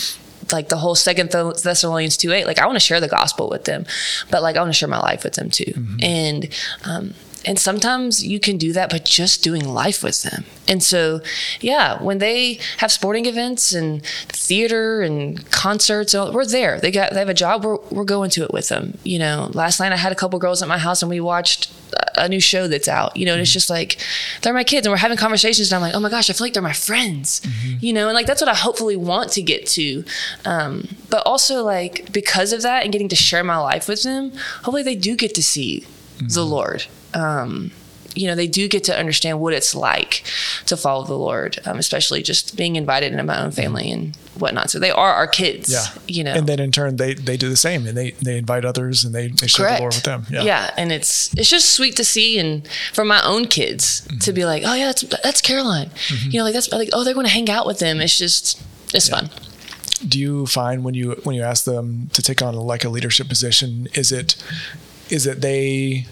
like 0.53 0.69
the 0.69 0.77
whole 0.77 0.95
second 0.95 1.31
Thess- 1.31 1.63
Thessalonians 1.63 2.15
2 2.15 2.31
8. 2.31 2.45
Like 2.47 2.59
I 2.59 2.65
want 2.65 2.75
to 2.77 2.79
share 2.79 3.01
the 3.01 3.09
gospel 3.09 3.49
with 3.49 3.65
them, 3.65 3.85
but 4.31 4.41
like 4.41 4.55
I 4.55 4.59
want 4.61 4.69
to 4.71 4.77
share 4.77 4.87
my 4.87 4.99
life 5.01 5.25
with 5.25 5.33
them 5.33 5.49
too. 5.49 5.73
And, 6.01 6.47
um, 6.85 7.13
and 7.45 7.59
sometimes 7.59 8.25
you 8.25 8.39
can 8.39 8.57
do 8.57 8.71
that 8.73 8.89
by 8.89 8.99
just 8.99 9.43
doing 9.43 9.67
life 9.67 10.03
with 10.03 10.23
them. 10.23 10.45
And 10.67 10.81
so, 10.81 11.21
yeah, 11.59 12.01
when 12.01 12.19
they 12.19 12.59
have 12.77 12.91
sporting 12.91 13.25
events 13.25 13.73
and 13.73 14.05
theater 14.29 15.01
and 15.01 15.49
concerts, 15.51 16.15
uh, 16.15 16.31
we're 16.33 16.45
there. 16.45 16.79
They 16.79 16.91
got 16.91 17.11
they 17.13 17.19
have 17.19 17.29
a 17.29 17.33
job. 17.33 17.65
We're 17.65 17.77
we're 17.91 18.05
going 18.05 18.29
to 18.31 18.43
it 18.43 18.53
with 18.53 18.69
them. 18.69 18.97
You 19.03 19.19
know, 19.19 19.51
last 19.53 19.79
night 19.79 19.91
I 19.91 19.97
had 19.97 20.11
a 20.11 20.15
couple 20.15 20.39
girls 20.39 20.61
at 20.61 20.67
my 20.67 20.77
house 20.77 21.01
and 21.01 21.09
we 21.09 21.19
watched 21.19 21.71
a 22.15 22.29
new 22.29 22.39
show 22.39 22.67
that's 22.67 22.87
out. 22.87 23.17
You 23.17 23.25
know, 23.25 23.33
and 23.33 23.41
it's 23.41 23.51
just 23.51 23.69
like 23.69 23.97
they're 24.41 24.53
my 24.53 24.63
kids 24.63 24.87
and 24.87 24.91
we're 24.91 24.97
having 24.97 25.17
conversations 25.17 25.71
and 25.71 25.75
I'm 25.75 25.81
like, 25.81 25.95
oh 25.95 25.99
my 25.99 26.09
gosh, 26.09 26.29
I 26.29 26.33
feel 26.33 26.45
like 26.45 26.53
they're 26.53 26.63
my 26.63 26.73
friends. 26.73 27.41
You 27.81 27.91
know, 27.93 28.07
and 28.07 28.15
like 28.15 28.25
that's 28.25 28.41
what 28.41 28.49
I 28.49 28.55
hopefully 28.55 28.95
want 28.95 29.31
to 29.33 29.41
get 29.41 29.67
to. 29.67 30.05
Um, 30.45 30.87
but 31.09 31.23
also 31.25 31.63
like 31.63 32.11
because 32.13 32.53
of 32.53 32.61
that 32.61 32.83
and 32.83 32.91
getting 32.91 33.09
to 33.09 33.15
share 33.15 33.43
my 33.43 33.57
life 33.57 33.87
with 33.89 34.03
them, 34.03 34.31
hopefully 34.63 34.83
they 34.83 34.95
do 34.95 35.15
get 35.15 35.35
to 35.35 35.43
see 35.43 35.85
the 36.19 36.45
Lord. 36.45 36.85
Um, 37.13 37.71
you 38.15 38.27
know, 38.27 38.35
they 38.35 38.45
do 38.45 38.67
get 38.67 38.83
to 38.83 38.95
understand 38.95 39.39
what 39.39 39.53
it's 39.53 39.73
like 39.73 40.23
to 40.67 40.77
follow 40.77 41.03
the 41.03 41.17
Lord, 41.17 41.57
um, 41.65 41.79
especially 41.79 42.21
just 42.21 42.55
being 42.55 42.75
invited 42.75 43.11
into 43.11 43.23
my 43.23 43.41
own 43.43 43.49
family 43.49 43.89
and 43.89 44.15
whatnot. 44.37 44.69
So 44.69 44.77
they 44.77 44.91
are 44.91 45.13
our 45.13 45.25
kids. 45.25 45.71
Yeah. 45.71 45.85
You 46.07 46.23
know. 46.23 46.33
And 46.33 46.45
then 46.45 46.59
in 46.59 46.71
turn 46.71 46.97
they 46.97 47.15
they 47.15 47.37
do 47.37 47.49
the 47.49 47.55
same 47.57 47.87
and 47.87 47.97
they 47.97 48.11
they 48.11 48.37
invite 48.37 48.65
others 48.65 49.03
and 49.03 49.15
they, 49.15 49.29
they 49.29 49.47
share 49.47 49.65
Correct. 49.65 49.77
the 49.79 49.81
Lord 49.81 49.93
with 49.95 50.03
them. 50.03 50.25
Yeah. 50.29 50.43
Yeah. 50.43 50.69
and 50.77 50.91
it's 50.91 51.33
it's 51.33 51.49
just 51.49 51.71
sweet 51.71 51.95
to 51.95 52.03
see, 52.03 52.37
and 52.37 52.67
for 52.93 53.03
my 53.03 53.19
own 53.25 53.45
kids 53.45 54.01
Mm-hmm. 54.01 54.19
to 54.19 54.31
be 54.33 54.45
like, 54.45 54.61
oh 54.63 54.75
yeah, 54.75 54.85
that's 54.85 55.01
that's 55.23 55.41
Caroline. 55.41 55.89
You 56.29 56.37
know, 56.37 56.43
like 56.45 56.53
that's 56.53 56.71
like 56.71 56.89
oh 56.93 57.03
they're 57.03 57.15
going 57.15 57.25
to 57.25 57.33
hang 57.33 57.49
out 57.49 57.65
with 57.65 57.79
them. 57.79 57.99
It's 57.99 58.15
just 58.17 58.61
it's 58.93 59.09
fun. 59.09 59.31
do 60.07 60.19
you 60.19 60.45
find 60.45 60.83
when 60.83 60.93
you 60.93 61.19
when 61.23 61.35
you 61.35 61.41
ask 61.41 61.65
them 61.65 62.09
to 62.13 62.21
take 62.21 62.43
on 62.43 62.53
like 62.53 62.83
a 62.85 62.89
leadership 62.89 63.27
position 63.27 63.87
is 63.95 64.11
it 64.11 64.35
is 65.09 65.25
it 65.25 65.41
they 65.41 66.05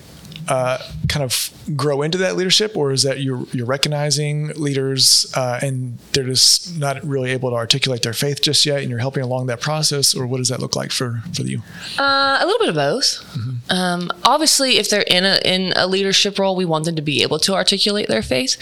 uh, 0.52 0.78
kind 1.08 1.24
of 1.24 1.34
grow 1.76 2.02
into 2.02 2.18
that 2.18 2.36
leadership 2.36 2.76
or 2.76 2.92
is 2.92 3.04
that 3.04 3.22
you're 3.22 3.46
you're 3.52 3.66
recognizing 3.66 4.48
leaders 4.56 5.32
uh, 5.36 5.60
and 5.62 5.98
they're 6.14 6.26
just 6.26 6.78
not 6.80 7.04
really 7.04 7.32
able 7.32 7.50
to 7.50 7.56
articulate 7.56 8.02
their 8.02 8.14
faith 8.14 8.42
just 8.42 8.66
yet 8.66 8.80
and 8.82 8.90
you're 8.90 9.00
helping 9.00 9.24
along 9.24 9.46
that 9.46 9.62
process 9.62 10.16
or 10.16 10.26
what 10.26 10.38
does 10.38 10.50
that 10.50 10.60
look 10.60 10.76
like 10.76 10.92
for 10.92 11.22
for 11.36 11.44
you 11.44 11.62
Uh, 12.00 12.38
a 12.42 12.46
little 12.46 12.60
bit 12.60 12.70
of 12.70 12.76
both. 12.76 13.24
Um, 13.70 14.12
obviously, 14.24 14.78
if 14.78 14.90
they're 14.90 15.02
in 15.04 15.24
a 15.24 15.40
in 15.46 15.74
a 15.76 15.88
leadership 15.88 16.38
role, 16.40 16.56
we 16.56 16.66
want 16.66 16.86
them 16.86 16.96
to 16.96 17.02
be 17.02 17.22
able 17.22 17.40
to 17.40 17.54
articulate 17.54 18.08
their 18.08 18.22
faith. 18.24 18.58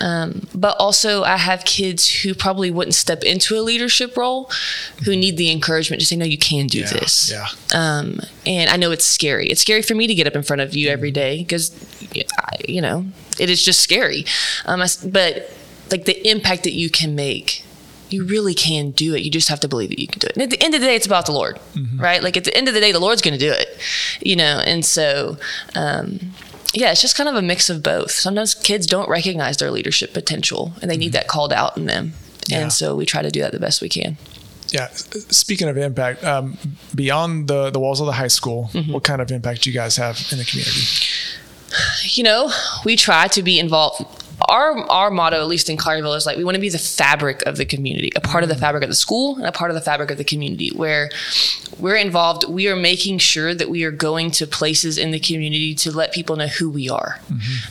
Um, 0.00 0.46
but 0.54 0.76
also, 0.78 1.22
I 1.22 1.36
have 1.36 1.64
kids 1.64 2.08
who 2.22 2.34
probably 2.34 2.70
wouldn't 2.70 2.94
step 2.94 3.22
into 3.22 3.58
a 3.58 3.62
leadership 3.62 4.16
role, 4.16 4.50
who 5.04 5.16
need 5.16 5.36
the 5.36 5.50
encouragement 5.50 6.00
to 6.00 6.06
say, 6.06 6.16
"No, 6.16 6.24
you 6.24 6.38
can 6.38 6.66
do 6.66 6.84
this." 6.84 7.30
yeah 7.30 7.46
Um, 7.72 8.20
and 8.44 8.68
I 8.68 8.76
know 8.76 8.90
it's 8.90 9.04
scary. 9.06 9.46
It's 9.46 9.60
scary 9.62 9.82
for 9.82 9.94
me 9.94 10.06
to 10.06 10.14
get 10.14 10.26
up 10.26 10.34
in 10.34 10.42
front 10.42 10.60
of 10.62 10.74
you 10.74 10.88
every 10.90 11.10
day 11.10 11.38
because, 11.38 11.70
you 12.68 12.80
know, 12.80 13.06
it 13.38 13.50
is 13.50 13.64
just 13.64 13.80
scary. 13.80 14.24
Um, 14.64 14.80
I 14.80 14.86
but 15.06 15.50
like 15.90 16.04
the 16.04 16.28
impact 16.28 16.64
that 16.64 16.72
you 16.72 16.90
can 16.90 17.14
make, 17.14 17.64
you 18.10 18.24
really 18.24 18.54
can 18.54 18.90
do 18.90 19.14
it. 19.14 19.22
You 19.22 19.30
just 19.30 19.48
have 19.48 19.60
to 19.60 19.68
believe 19.68 19.90
that 19.90 19.98
you 19.98 20.06
can 20.06 20.18
do 20.18 20.26
it. 20.26 20.34
And 20.34 20.42
at 20.42 20.50
the 20.50 20.62
end 20.62 20.74
of 20.74 20.80
the 20.80 20.86
day, 20.86 20.96
it's 20.96 21.06
about 21.06 21.26
the 21.26 21.32
Lord, 21.32 21.58
right? 21.96 22.22
Like 22.22 22.36
at 22.36 22.44
the 22.44 22.56
end 22.56 22.68
of 22.68 22.74
the 22.74 22.80
day, 22.80 22.92
the 22.92 23.00
Lord's 23.00 23.22
going 23.22 23.38
to 23.38 23.44
do 23.44 23.52
it, 23.52 23.78
you 24.20 24.36
know. 24.36 24.62
And 24.64 24.84
so, 24.84 25.38
um, 25.74 26.32
yeah, 26.74 26.90
it's 26.90 27.02
just 27.02 27.16
kind 27.16 27.28
of 27.28 27.34
a 27.34 27.42
mix 27.42 27.68
of 27.70 27.82
both. 27.82 28.10
Sometimes 28.10 28.54
kids 28.54 28.86
don't 28.86 29.08
recognize 29.08 29.56
their 29.58 29.70
leadership 29.70 30.12
potential 30.12 30.72
and 30.80 30.90
they 30.90 30.96
need 30.96 31.12
that 31.12 31.28
called 31.28 31.52
out 31.52 31.76
in 31.76 31.86
them. 31.86 32.12
Yeah. 32.48 32.60
And 32.60 32.72
so 32.72 32.96
we 32.96 33.06
try 33.06 33.22
to 33.22 33.30
do 33.30 33.40
that 33.40 33.52
the 33.52 33.60
best 33.60 33.80
we 33.80 33.88
can. 33.88 34.16
Yeah. 34.70 34.88
Speaking 34.88 35.68
of 35.68 35.76
impact, 35.76 36.24
um, 36.24 36.56
beyond 36.94 37.48
the, 37.48 37.70
the 37.70 37.78
walls 37.78 38.00
of 38.00 38.06
the 38.06 38.12
high 38.12 38.28
school, 38.28 38.70
what 38.90 39.04
kind 39.04 39.20
of 39.20 39.30
impact 39.30 39.62
do 39.62 39.70
you 39.70 39.74
guys 39.74 39.96
have 39.96 40.18
in 40.32 40.38
the 40.38 40.44
community? 40.44 41.06
You 42.04 42.24
know, 42.24 42.50
we 42.84 42.96
try 42.96 43.28
to 43.28 43.42
be 43.42 43.58
involved. 43.58 44.21
Our 44.48 44.78
our 44.90 45.10
motto, 45.10 45.40
at 45.40 45.48
least 45.48 45.68
in 45.68 45.76
Collierville, 45.76 46.16
is 46.16 46.26
like 46.26 46.36
we 46.36 46.44
want 46.44 46.54
to 46.56 46.60
be 46.60 46.68
the 46.68 46.78
fabric 46.78 47.42
of 47.42 47.56
the 47.56 47.64
community, 47.64 48.10
a 48.16 48.20
part 48.20 48.42
of 48.42 48.48
the 48.48 48.56
fabric 48.56 48.82
of 48.82 48.88
the 48.90 48.96
school, 48.96 49.36
and 49.36 49.46
a 49.46 49.52
part 49.52 49.70
of 49.70 49.74
the 49.74 49.80
fabric 49.80 50.10
of 50.10 50.18
the 50.18 50.24
community. 50.24 50.70
Where 50.70 51.10
we're 51.78 51.96
involved, 51.96 52.48
we 52.48 52.68
are 52.68 52.76
making 52.76 53.18
sure 53.18 53.54
that 53.54 53.68
we 53.68 53.84
are 53.84 53.90
going 53.90 54.30
to 54.32 54.46
places 54.46 54.98
in 54.98 55.10
the 55.10 55.18
community 55.18 55.74
to 55.76 55.90
let 55.90 56.12
people 56.12 56.36
know 56.36 56.46
who 56.46 56.70
we 56.70 56.88
are. 56.88 57.20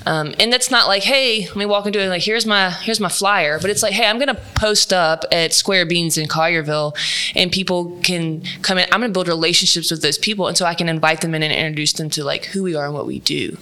Um, 0.06 0.34
and 0.40 0.52
that's 0.52 0.72
not 0.72 0.88
like, 0.88 1.04
hey, 1.04 1.46
let 1.48 1.56
me 1.56 1.66
walk 1.66 1.86
into 1.86 2.00
it 2.02 2.08
like 2.10 2.24
here's 2.24 2.46
my 2.46 2.70
here's 2.70 3.00
my 3.00 3.10
flyer, 3.10 3.60
but 3.60 3.70
it's 3.70 3.84
like, 3.84 3.94
hey, 3.94 4.08
I'm 4.08 4.20
gonna 4.20 4.40
post 4.56 4.92
up 4.94 5.24
at 5.32 5.54
Square 5.54 5.86
Beans 5.86 6.18
in 6.18 6.28
Collierville, 6.28 6.96
and 7.36 7.52
people 7.52 7.98
can 8.04 8.44
come 8.62 8.78
in. 8.78 8.86
I'm 8.92 9.02
gonna 9.02 9.14
build 9.14 9.28
relationships 9.28 9.92
with 9.92 10.02
those 10.02 10.18
people, 10.18 10.48
and 10.48 10.58
so 10.58 10.66
I 10.66 10.74
can 10.76 10.90
invite 10.90 11.22
them 11.22 11.34
in 11.36 11.44
and 11.44 11.54
introduce 11.54 11.94
them 11.94 12.10
to 12.12 12.24
like 12.24 12.46
who 12.46 12.64
we 12.64 12.76
are 12.76 12.86
and 12.86 12.94
what 12.94 13.06
we 13.06 13.20
do. 13.20 13.58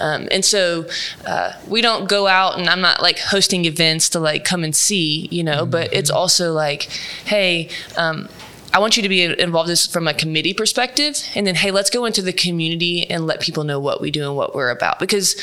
Um, 0.00 0.28
and 0.30 0.44
so 0.44 0.86
uh, 1.26 1.52
we 1.68 1.80
don't 1.80 2.08
go 2.08 2.26
out, 2.26 2.51
and 2.58 2.68
I'm 2.68 2.80
not 2.80 3.02
like 3.02 3.18
hosting 3.18 3.64
events 3.64 4.08
to 4.10 4.20
like 4.20 4.44
come 4.44 4.64
and 4.64 4.74
see, 4.74 5.28
you 5.30 5.42
know, 5.42 5.66
but 5.66 5.92
it's 5.92 6.10
also 6.10 6.52
like, 6.52 6.84
hey. 7.24 7.68
Um, 7.96 8.28
I 8.74 8.78
want 8.78 8.96
you 8.96 9.02
to 9.02 9.08
be 9.10 9.22
involved 9.22 9.68
in 9.68 9.72
this 9.72 9.86
from 9.86 10.08
a 10.08 10.14
committee 10.14 10.54
perspective, 10.54 11.22
and 11.34 11.46
then 11.46 11.56
hey, 11.56 11.70
let's 11.70 11.90
go 11.90 12.06
into 12.06 12.22
the 12.22 12.32
community 12.32 13.08
and 13.10 13.26
let 13.26 13.40
people 13.40 13.64
know 13.64 13.78
what 13.78 14.00
we 14.00 14.10
do 14.10 14.26
and 14.26 14.34
what 14.34 14.54
we're 14.54 14.70
about. 14.70 14.98
Because 14.98 15.38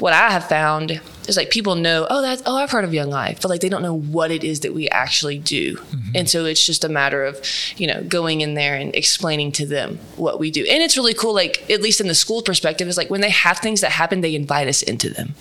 what 0.00 0.12
I 0.12 0.30
have 0.30 0.48
found 0.48 1.00
is 1.28 1.36
like 1.36 1.50
people 1.50 1.74
know, 1.74 2.06
oh, 2.10 2.22
that's 2.22 2.42
oh, 2.46 2.56
I've 2.56 2.70
heard 2.70 2.84
of 2.84 2.92
Young 2.92 3.10
Life, 3.10 3.40
but 3.40 3.48
like 3.48 3.60
they 3.60 3.68
don't 3.68 3.82
know 3.82 3.98
what 3.98 4.30
it 4.30 4.44
is 4.44 4.60
that 4.60 4.74
we 4.74 4.88
actually 4.90 5.38
do, 5.38 5.78
and 6.14 6.28
so 6.28 6.44
it's 6.44 6.64
just 6.64 6.84
a 6.84 6.88
matter 6.88 7.24
of 7.24 7.40
you 7.76 7.86
know 7.86 8.02
going 8.02 8.40
in 8.40 8.54
there 8.54 8.74
and 8.74 8.94
explaining 8.94 9.52
to 9.52 9.66
them 9.66 9.98
what 10.16 10.38
we 10.38 10.50
do. 10.50 10.60
And 10.60 10.82
it's 10.82 10.96
really 10.96 11.14
cool, 11.14 11.34
like 11.34 11.68
at 11.70 11.80
least 11.80 12.00
in 12.00 12.08
the 12.08 12.14
school 12.14 12.42
perspective, 12.42 12.88
is 12.88 12.96
like 12.96 13.10
when 13.10 13.20
they 13.20 13.30
have 13.30 13.58
things 13.58 13.80
that 13.80 13.92
happen, 13.92 14.20
they 14.20 14.34
invite 14.34 14.68
us 14.68 14.82
into 14.82 15.10
them, 15.10 15.34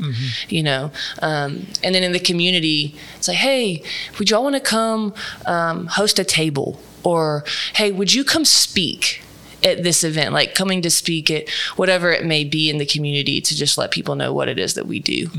you 0.50 0.63
know. 0.63 0.92
Um, 1.22 1.68
and 1.84 1.94
then 1.94 2.04
in 2.04 2.12
the 2.12 2.20
community, 2.20 2.96
it's 3.18 3.28
like, 3.28 3.38
hey, 3.38 3.84
would 4.20 4.30
y'all 4.30 4.44
want 4.44 4.56
to 4.56 4.62
come 4.62 5.13
um, 5.46 5.88
host 5.88 6.20
a 6.20 6.24
table? 6.24 6.80
Or 7.04 7.44
hey, 7.75 7.92
would 7.92 8.13
you 8.13 8.24
come 8.24 8.46
speak? 8.46 9.22
at 9.63 9.84
this 9.84 10.04
event, 10.04 10.34
like 10.34 10.54
coming 10.56 10.82
to 10.82 10.90
speak 10.90 11.32
at 11.32 11.50
whatever 11.78 12.12
it 12.12 12.25
may 12.25 12.44
be 12.44 12.70
in 12.70 12.78
the 12.80 12.86
community 12.86 13.40
to 13.42 13.56
just 13.56 13.78
let 13.78 13.92
people 13.92 14.16
know 14.16 14.34
what 14.34 14.50
it 14.50 14.60
is 14.60 14.74
that 14.74 14.88
we 14.88 15.00
do. 15.00 15.30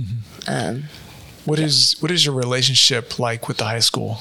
Um, 0.46 0.84
What 1.44 1.58
is 1.58 1.96
what 2.00 2.10
is 2.10 2.24
your 2.24 2.34
relationship 2.34 3.18
like 3.18 3.48
with 3.48 3.58
the 3.58 3.64
high 3.64 3.80
school? 3.80 4.18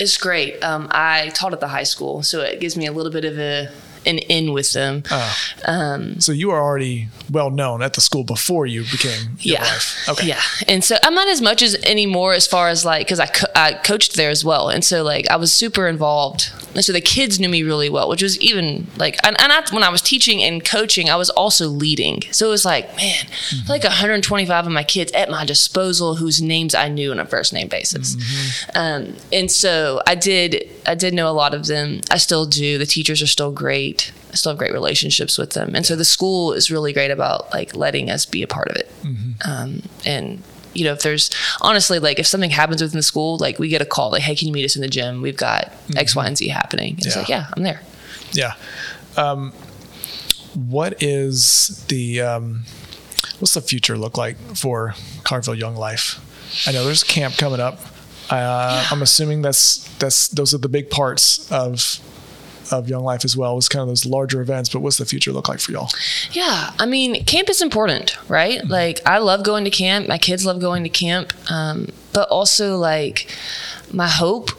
it's 0.00 0.16
great. 0.16 0.62
Um, 0.62 0.86
I 0.92 1.30
taught 1.34 1.52
at 1.52 1.58
the 1.58 1.66
high 1.68 1.82
school, 1.82 2.22
so 2.22 2.40
it 2.40 2.60
gives 2.60 2.76
me 2.76 2.86
a 2.86 2.92
little 2.92 3.10
bit 3.10 3.24
of 3.24 3.36
a 3.36 3.68
an 4.08 4.18
in 4.18 4.52
with 4.52 4.72
them. 4.72 5.02
Oh. 5.10 5.36
Um, 5.66 6.20
So 6.20 6.32
you 6.32 6.50
are 6.50 6.60
already 6.62 7.08
well 7.30 7.50
known 7.50 7.82
at 7.82 7.92
the 7.94 8.00
school 8.00 8.24
before 8.24 8.66
you 8.66 8.82
became 8.82 9.36
yeah. 9.40 9.62
Life. 9.62 10.08
Okay. 10.08 10.26
Yeah. 10.28 10.40
And 10.66 10.82
so 10.82 10.96
I'm 11.02 11.14
not 11.14 11.28
as 11.28 11.40
much 11.40 11.62
as 11.62 11.74
anymore 11.84 12.32
as 12.32 12.46
far 12.46 12.68
as 12.68 12.84
like, 12.84 13.06
cause 13.08 13.20
I, 13.20 13.26
co- 13.26 13.52
I 13.54 13.74
coached 13.74 14.16
there 14.16 14.30
as 14.30 14.44
well. 14.44 14.68
And 14.68 14.84
so 14.84 15.02
like 15.02 15.28
I 15.30 15.36
was 15.36 15.52
super 15.52 15.86
involved. 15.86 16.50
And 16.74 16.84
so 16.84 16.92
the 16.92 17.00
kids 17.00 17.38
knew 17.40 17.48
me 17.48 17.62
really 17.62 17.90
well, 17.90 18.08
which 18.08 18.22
was 18.22 18.38
even 18.40 18.86
like, 18.96 19.16
and, 19.24 19.40
and 19.40 19.52
I, 19.52 19.62
when 19.72 19.82
I 19.82 19.88
was 19.90 20.00
teaching 20.02 20.42
and 20.42 20.64
coaching, 20.64 21.08
I 21.10 21.16
was 21.16 21.30
also 21.30 21.66
leading. 21.68 22.22
So 22.30 22.46
it 22.46 22.50
was 22.50 22.64
like, 22.64 22.94
man, 22.96 23.24
like 23.68 23.82
125 23.84 24.66
of 24.66 24.72
my 24.72 24.84
kids 24.84 25.12
at 25.12 25.30
my 25.30 25.44
disposal 25.44 26.16
whose 26.16 26.40
names 26.40 26.74
I 26.74 26.88
knew 26.88 27.10
on 27.10 27.18
a 27.20 27.26
first 27.26 27.52
name 27.52 27.68
basis. 27.68 28.16
Um, 28.74 29.16
and 29.32 29.50
so 29.50 30.00
I 30.06 30.14
did, 30.14 30.70
I 30.88 30.94
did 30.94 31.12
know 31.14 31.28
a 31.28 31.32
lot 31.36 31.52
of 31.54 31.66
them. 31.66 32.00
I 32.10 32.16
still 32.18 32.46
do. 32.46 32.78
The 32.78 32.86
teachers 32.86 33.20
are 33.22 33.26
still 33.26 33.52
great. 33.52 34.10
I 34.32 34.34
still 34.34 34.52
have 34.52 34.58
great 34.58 34.72
relationships 34.72 35.36
with 35.38 35.50
them. 35.52 35.74
And 35.74 35.84
so 35.84 35.94
the 35.96 36.04
school 36.04 36.52
is 36.52 36.70
really 36.70 36.92
great 36.92 37.10
about 37.10 37.52
like 37.52 37.76
letting 37.76 38.10
us 38.10 38.24
be 38.26 38.42
a 38.42 38.46
part 38.46 38.68
of 38.68 38.76
it. 38.76 38.90
Um, 39.46 39.82
and 40.06 40.42
you 40.74 40.84
know, 40.84 40.92
if 40.92 41.02
there's 41.02 41.30
honestly 41.60 41.98
like 41.98 42.18
if 42.18 42.26
something 42.26 42.50
happens 42.50 42.80
within 42.82 42.98
the 42.98 43.02
school, 43.02 43.36
like 43.38 43.58
we 43.58 43.68
get 43.68 43.82
a 43.82 43.86
call 43.86 44.10
like, 44.12 44.22
hey, 44.22 44.34
can 44.34 44.48
you 44.48 44.54
meet 44.54 44.64
us 44.64 44.76
in 44.76 44.82
the 44.82 44.88
gym? 44.88 45.22
We've 45.22 45.36
got 45.36 45.72
X, 45.96 46.16
Y, 46.16 46.26
and 46.26 46.36
Z 46.38 46.48
happening. 46.48 46.94
And 46.94 47.06
It's 47.06 47.14
Yeah. 47.14 47.20
like, 47.20 47.28
yeah, 47.28 47.46
I'm 47.56 47.62
there. 47.62 47.82
Yeah. 48.32 48.54
Um, 49.16 49.52
what 50.54 51.02
is 51.02 51.84
the 51.88 52.20
um, 52.22 52.62
what's 53.40 53.54
the 53.54 53.60
future 53.60 53.96
look 53.98 54.16
like 54.16 54.36
for 54.56 54.94
Collierville 55.24 55.58
Young 55.58 55.76
Life? 55.76 56.18
I 56.66 56.72
know 56.72 56.84
there's 56.84 57.04
camp 57.04 57.36
coming 57.36 57.60
up. 57.60 57.78
Uh, 58.30 58.86
I'm 58.90 59.02
assuming 59.02 59.42
that's 59.42 59.88
that's 59.98 60.28
those 60.28 60.54
are 60.54 60.58
the 60.58 60.68
big 60.68 60.90
parts 60.90 61.50
of 61.50 62.00
of 62.72 62.88
Young 62.88 63.02
Life 63.02 63.24
as 63.24 63.36
well. 63.36 63.54
Was 63.56 63.68
kind 63.68 63.82
of 63.82 63.88
those 63.88 64.04
larger 64.04 64.40
events. 64.40 64.68
But 64.68 64.80
what's 64.80 64.98
the 64.98 65.06
future 65.06 65.32
look 65.32 65.48
like 65.48 65.60
for 65.60 65.72
y'all? 65.72 65.90
Yeah, 66.32 66.70
I 66.78 66.86
mean, 66.86 67.24
camp 67.24 67.48
is 67.48 67.62
important, 67.62 68.16
right? 68.28 68.64
Like, 68.66 69.00
I 69.06 69.18
love 69.18 69.44
going 69.44 69.64
to 69.64 69.70
camp. 69.70 70.08
My 70.08 70.18
kids 70.18 70.44
love 70.44 70.60
going 70.60 70.82
to 70.84 70.90
camp. 70.90 71.32
Um, 71.50 71.88
but 72.12 72.28
also, 72.28 72.76
like, 72.76 73.34
my 73.92 74.08
hope 74.08 74.50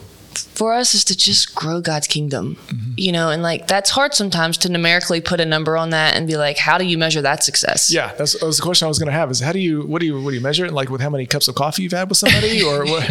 for 0.60 0.74
us 0.74 0.94
is 0.94 1.06
to 1.06 1.16
just 1.16 1.56
grow 1.56 1.80
God's 1.80 2.06
kingdom, 2.06 2.58
mm-hmm. 2.68 2.92
you 2.98 3.14
know, 3.14 3.30
and 3.30 3.42
like 3.42 3.68
that's 3.68 3.92
hard 3.92 4.14
sometimes 4.14 4.58
to 4.58 4.70
numerically 4.70 5.22
put 5.22 5.40
a 5.40 5.46
number 5.46 5.78
on 5.78 5.92
that 5.92 6.18
and 6.18 6.28
be 6.28 6.36
like, 6.36 6.58
how 6.58 6.78
do 6.78 6.84
you 6.84 6.98
measure 6.98 7.22
that 7.22 7.46
success? 7.46 7.90
Yeah, 7.90 8.14
that's 8.18 8.38
that 8.38 8.46
was 8.46 8.58
the 8.58 8.64
question 8.64 8.86
I 8.86 8.90
was 8.90 9.00
going 9.00 9.08
to 9.08 9.14
have. 9.14 9.32
Is 9.32 9.40
how 9.40 9.54
do 9.54 9.60
you 9.60 9.84
what 9.84 10.02
do 10.02 10.06
you 10.06 10.22
what 10.22 10.32
do 10.32 10.36
you 10.36 10.42
measure 10.42 10.66
it 10.66 10.74
like 10.74 10.90
with 10.90 11.00
how 11.00 11.10
many 11.10 11.26
cups 11.26 11.48
of 11.48 11.56
coffee 11.56 11.84
you've 11.84 11.94
had 11.94 12.10
with 12.10 12.18
somebody, 12.18 12.62
or 12.62 12.84
what, 12.92 13.06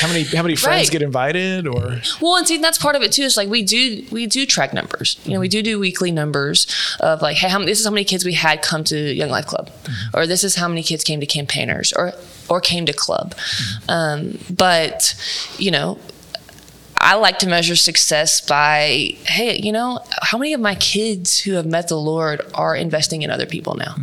how 0.00 0.08
many 0.08 0.24
how 0.24 0.42
many 0.42 0.56
friends 0.56 0.86
Right. 0.86 0.90
get 0.90 1.02
invited, 1.02 1.66
or 1.66 2.00
Well, 2.18 2.36
and 2.36 2.48
see, 2.48 2.56
that's 2.56 2.78
part 2.78 2.96
of 2.96 3.02
it 3.02 3.12
too. 3.12 3.24
Is 3.24 3.36
like 3.36 3.50
we 3.50 3.62
do 3.62 4.02
we 4.10 4.26
do 4.26 4.46
track 4.46 4.72
numbers. 4.72 5.20
You 5.26 5.34
know, 5.34 5.40
we 5.40 5.48
mm-hmm. 5.48 5.50
do 5.50 5.62
do 5.62 5.78
weekly 5.78 6.10
numbers 6.10 6.66
of 7.00 7.20
like, 7.20 7.36
hey, 7.36 7.50
how, 7.50 7.62
this 7.62 7.78
is 7.78 7.84
how 7.84 7.90
many 7.90 8.04
kids 8.04 8.24
we 8.24 8.32
had 8.32 8.62
come 8.62 8.84
to 8.84 8.96
Young 8.96 9.28
Life 9.28 9.44
Club, 9.44 9.68
mm-hmm. 9.68 10.16
or 10.16 10.26
this 10.26 10.42
is 10.42 10.54
how 10.56 10.66
many 10.66 10.82
kids 10.82 11.04
came 11.04 11.20
to 11.20 11.26
campaigners, 11.26 11.92
or 11.92 12.14
or 12.48 12.62
came 12.62 12.86
to 12.86 12.94
club. 12.94 13.34
Um, 13.86 14.38
but 14.48 15.14
you 15.58 15.70
know. 15.70 15.98
I 17.02 17.14
like 17.14 17.38
to 17.38 17.48
measure 17.48 17.76
success 17.76 18.42
by, 18.42 19.14
hey, 19.24 19.58
you 19.58 19.72
know, 19.72 20.00
how 20.22 20.36
many 20.36 20.52
of 20.52 20.60
my 20.60 20.74
kids 20.74 21.40
who 21.40 21.52
have 21.54 21.64
met 21.64 21.88
the 21.88 21.96
Lord 21.98 22.42
are 22.54 22.76
investing 22.76 23.22
in 23.22 23.30
other 23.30 23.46
people 23.46 23.74
now? 23.74 23.94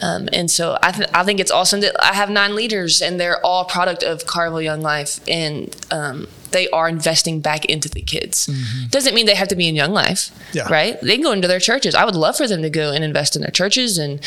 Um, 0.00 0.28
and 0.32 0.50
so 0.50 0.78
I, 0.82 0.92
th- 0.92 1.08
I 1.12 1.24
think 1.24 1.40
it's 1.40 1.50
awesome 1.50 1.80
that 1.82 1.94
I 2.02 2.14
have 2.14 2.30
nine 2.30 2.54
leaders 2.56 3.02
and 3.02 3.20
they're 3.20 3.44
all 3.44 3.66
product 3.66 4.02
of 4.02 4.24
Collierville 4.24 4.64
Young 4.64 4.80
Life 4.80 5.20
and 5.28 5.76
um, 5.90 6.26
they 6.52 6.68
are 6.70 6.88
investing 6.88 7.40
back 7.40 7.66
into 7.66 7.90
the 7.90 8.00
kids. 8.00 8.48
Doesn't 8.88 9.14
mean 9.14 9.26
they 9.26 9.34
have 9.34 9.48
to 9.48 9.56
be 9.56 9.68
in 9.68 9.74
Young 9.74 9.92
Life, 9.92 10.30
Yeah. 10.54 10.68
right? 10.72 10.98
They 11.02 11.14
can 11.16 11.22
go 11.22 11.32
into 11.32 11.48
their 11.48 11.60
churches. 11.60 11.94
I 11.94 12.06
would 12.06 12.16
love 12.16 12.36
for 12.38 12.48
them 12.48 12.62
to 12.62 12.70
go 12.70 12.92
and 12.92 13.04
invest 13.04 13.36
in 13.36 13.42
their 13.42 13.50
churches 13.50 13.98
and 13.98 14.20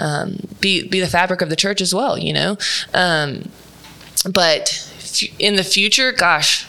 um, 0.00 0.36
be 0.60 0.86
be 0.88 0.98
the 0.98 1.06
fabric 1.06 1.40
of 1.42 1.48
the 1.48 1.56
church 1.56 1.80
as 1.80 1.94
well. 1.94 2.18
You 2.18 2.32
know, 2.32 2.56
um, 2.92 3.48
but 4.28 4.88
in 5.38 5.54
the 5.56 5.64
future, 5.64 6.10
gosh. 6.12 6.66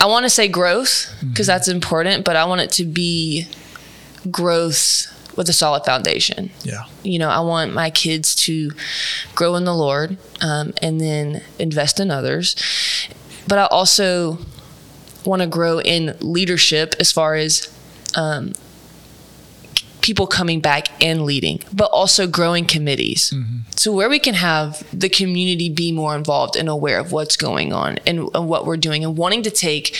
I 0.00 0.06
want 0.06 0.24
to 0.24 0.30
say 0.30 0.48
growth 0.48 1.12
because 1.20 1.46
that's 1.46 1.68
important, 1.68 2.24
but 2.24 2.36
I 2.36 2.44
want 2.44 2.60
it 2.60 2.70
to 2.72 2.84
be 2.84 3.46
growth 4.30 5.06
with 5.36 5.48
a 5.48 5.52
solid 5.52 5.84
foundation. 5.84 6.50
Yeah, 6.62 6.84
you 7.02 7.18
know, 7.18 7.28
I 7.28 7.40
want 7.40 7.72
my 7.72 7.90
kids 7.90 8.34
to 8.46 8.70
grow 9.34 9.54
in 9.56 9.64
the 9.64 9.74
Lord 9.74 10.16
um, 10.40 10.72
and 10.82 11.00
then 11.00 11.42
invest 11.58 12.00
in 12.00 12.10
others. 12.10 12.56
But 13.46 13.58
I 13.58 13.66
also 13.66 14.38
want 15.24 15.42
to 15.42 15.48
grow 15.48 15.80
in 15.80 16.16
leadership 16.20 16.94
as 17.00 17.12
far 17.12 17.34
as 17.34 17.72
um, 18.14 18.52
people 20.08 20.26
coming 20.26 20.58
back 20.58 20.88
and 21.04 21.26
leading, 21.26 21.60
but 21.70 21.90
also 21.92 22.26
growing 22.26 22.64
committees. 22.64 23.34
So, 23.76 23.92
where 23.92 24.08
we 24.08 24.18
can 24.18 24.32
have 24.32 24.82
the 24.98 25.10
community 25.10 25.68
be 25.68 25.92
more 25.92 26.16
involved 26.16 26.56
and 26.56 26.66
aware 26.66 26.98
of 26.98 27.12
what's 27.12 27.36
going 27.36 27.74
on 27.74 27.98
and, 28.06 28.30
and 28.34 28.48
what 28.48 28.64
we're 28.64 28.78
doing, 28.78 29.04
and 29.04 29.18
wanting 29.18 29.42
to 29.42 29.50
take 29.50 29.94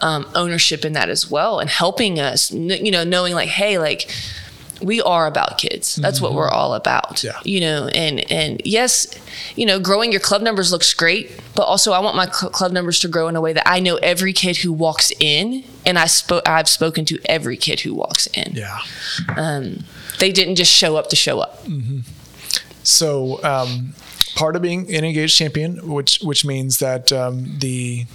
um, 0.00 0.26
ownership 0.34 0.82
in 0.86 0.94
that 0.94 1.10
as 1.10 1.30
well, 1.30 1.60
and 1.60 1.68
helping 1.68 2.18
us, 2.18 2.50
you 2.50 2.90
know, 2.90 3.04
knowing 3.04 3.34
like, 3.34 3.50
hey, 3.50 3.78
like, 3.78 4.10
we 4.80 5.02
are 5.02 5.26
about 5.26 5.58
kids. 5.58 5.96
That's 5.96 6.22
what 6.22 6.32
we're 6.32 6.48
all 6.48 6.72
about. 6.72 7.22
Yeah. 7.22 7.38
You 7.44 7.60
know, 7.60 7.88
and 7.88 8.32
and 8.32 8.62
yes, 8.64 9.06
you 9.56 9.66
know, 9.66 9.78
growing 9.78 10.10
your 10.10 10.22
club 10.22 10.40
numbers 10.40 10.72
looks 10.72 10.94
great, 10.94 11.38
but 11.54 11.64
also 11.64 11.92
I 11.92 11.98
want 11.98 12.16
my 12.16 12.30
cl- 12.30 12.50
club 12.50 12.72
numbers 12.72 12.98
to 13.00 13.08
grow 13.08 13.28
in 13.28 13.36
a 13.36 13.42
way 13.42 13.52
that 13.52 13.68
I 13.68 13.80
know 13.80 13.96
every 13.96 14.32
kid 14.32 14.56
who 14.56 14.72
walks 14.72 15.12
in, 15.20 15.64
and 15.86 15.98
I 15.98 16.06
spoke. 16.06 16.48
I've 16.48 16.68
spoken 16.68 17.04
to 17.06 17.18
every 17.24 17.56
kid 17.56 17.80
who 17.80 17.94
walks 17.94 18.26
in. 18.28 18.52
yeah. 18.54 18.78
Um, 19.36 19.84
they 20.18 20.32
didn't 20.32 20.56
just 20.56 20.72
show 20.72 20.96
up 20.96 21.08
to 21.10 21.16
show 21.16 21.40
up. 21.40 21.64
So 22.82 23.42
um, 23.44 23.94
part 24.34 24.56
of 24.56 24.62
being 24.62 24.94
an 24.94 25.04
engaged 25.04 25.36
champion, 25.36 25.88
which 25.88 26.20
which 26.20 26.44
means 26.44 26.78
that 26.78 27.12
um, 27.12 27.58
the 27.58 28.06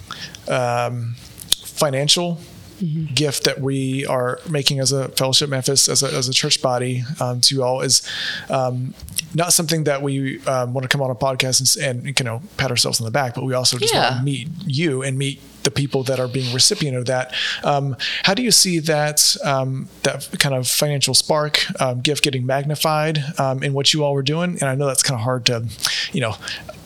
um, 0.48 1.16
financial 1.50 2.40
mm-hmm. 2.80 3.14
gift 3.14 3.44
that 3.44 3.60
we 3.60 4.06
are 4.06 4.40
making 4.50 4.80
as 4.80 4.92
a 4.92 5.10
fellowship 5.10 5.50
Memphis, 5.50 5.88
as 5.90 6.04
a, 6.04 6.08
as 6.08 6.28
a 6.28 6.34
church 6.34 6.62
body 6.62 7.04
um, 7.20 7.42
to 7.42 7.56
you 7.56 7.64
all 7.64 7.82
is 7.82 8.08
um, 8.50 8.94
not 9.34 9.54
something 9.54 9.84
that 9.86 10.02
we 10.02 10.44
um, 10.46 10.74
want 10.74 10.84
to 10.84 10.90
come 10.90 11.02
on 11.02 11.10
a 11.10 11.16
podcast 11.16 11.78
and, 11.78 12.00
and, 12.06 12.20
you 12.20 12.26
know 12.26 12.42
pat 12.58 12.72
ourselves 12.72 13.00
on 13.00 13.06
the 13.06 13.12
back, 13.12 13.36
but 13.36 13.44
we 13.44 13.54
also 13.54 13.78
just 13.78 13.94
yeah. 13.94 14.12
want 14.12 14.20
to 14.20 14.24
meet 14.24 14.48
you 14.66 15.04
and 15.04 15.18
meet 15.18 15.42
the 15.66 15.72
people 15.72 16.04
that 16.04 16.20
are 16.20 16.30
being 16.30 16.54
recipient 16.54 16.96
of 16.96 17.06
that. 17.08 17.34
Um, 17.64 17.98
how 18.24 18.34
do 18.34 18.42
you 18.42 18.52
see 18.52 18.80
that 18.80 19.36
um, 19.44 19.90
that 20.04 20.30
kind 20.40 20.56
of 20.56 20.68
financial 20.68 21.14
spark 21.14 21.66
um, 21.82 22.00
gift 22.00 22.24
getting 22.24 22.46
magnified 22.46 23.20
um, 23.38 23.62
in 23.62 23.74
what 23.74 23.94
you 23.94 24.04
all 24.04 24.14
were 24.14 24.24
doing? 24.24 24.52
And 24.62 24.64
I 24.64 24.76
know 24.76 24.86
that's 24.86 25.04
kind 25.04 25.20
of 25.20 25.24
hard 25.24 25.46
to, 25.48 25.66
you 26.14 26.22
know, 26.22 26.36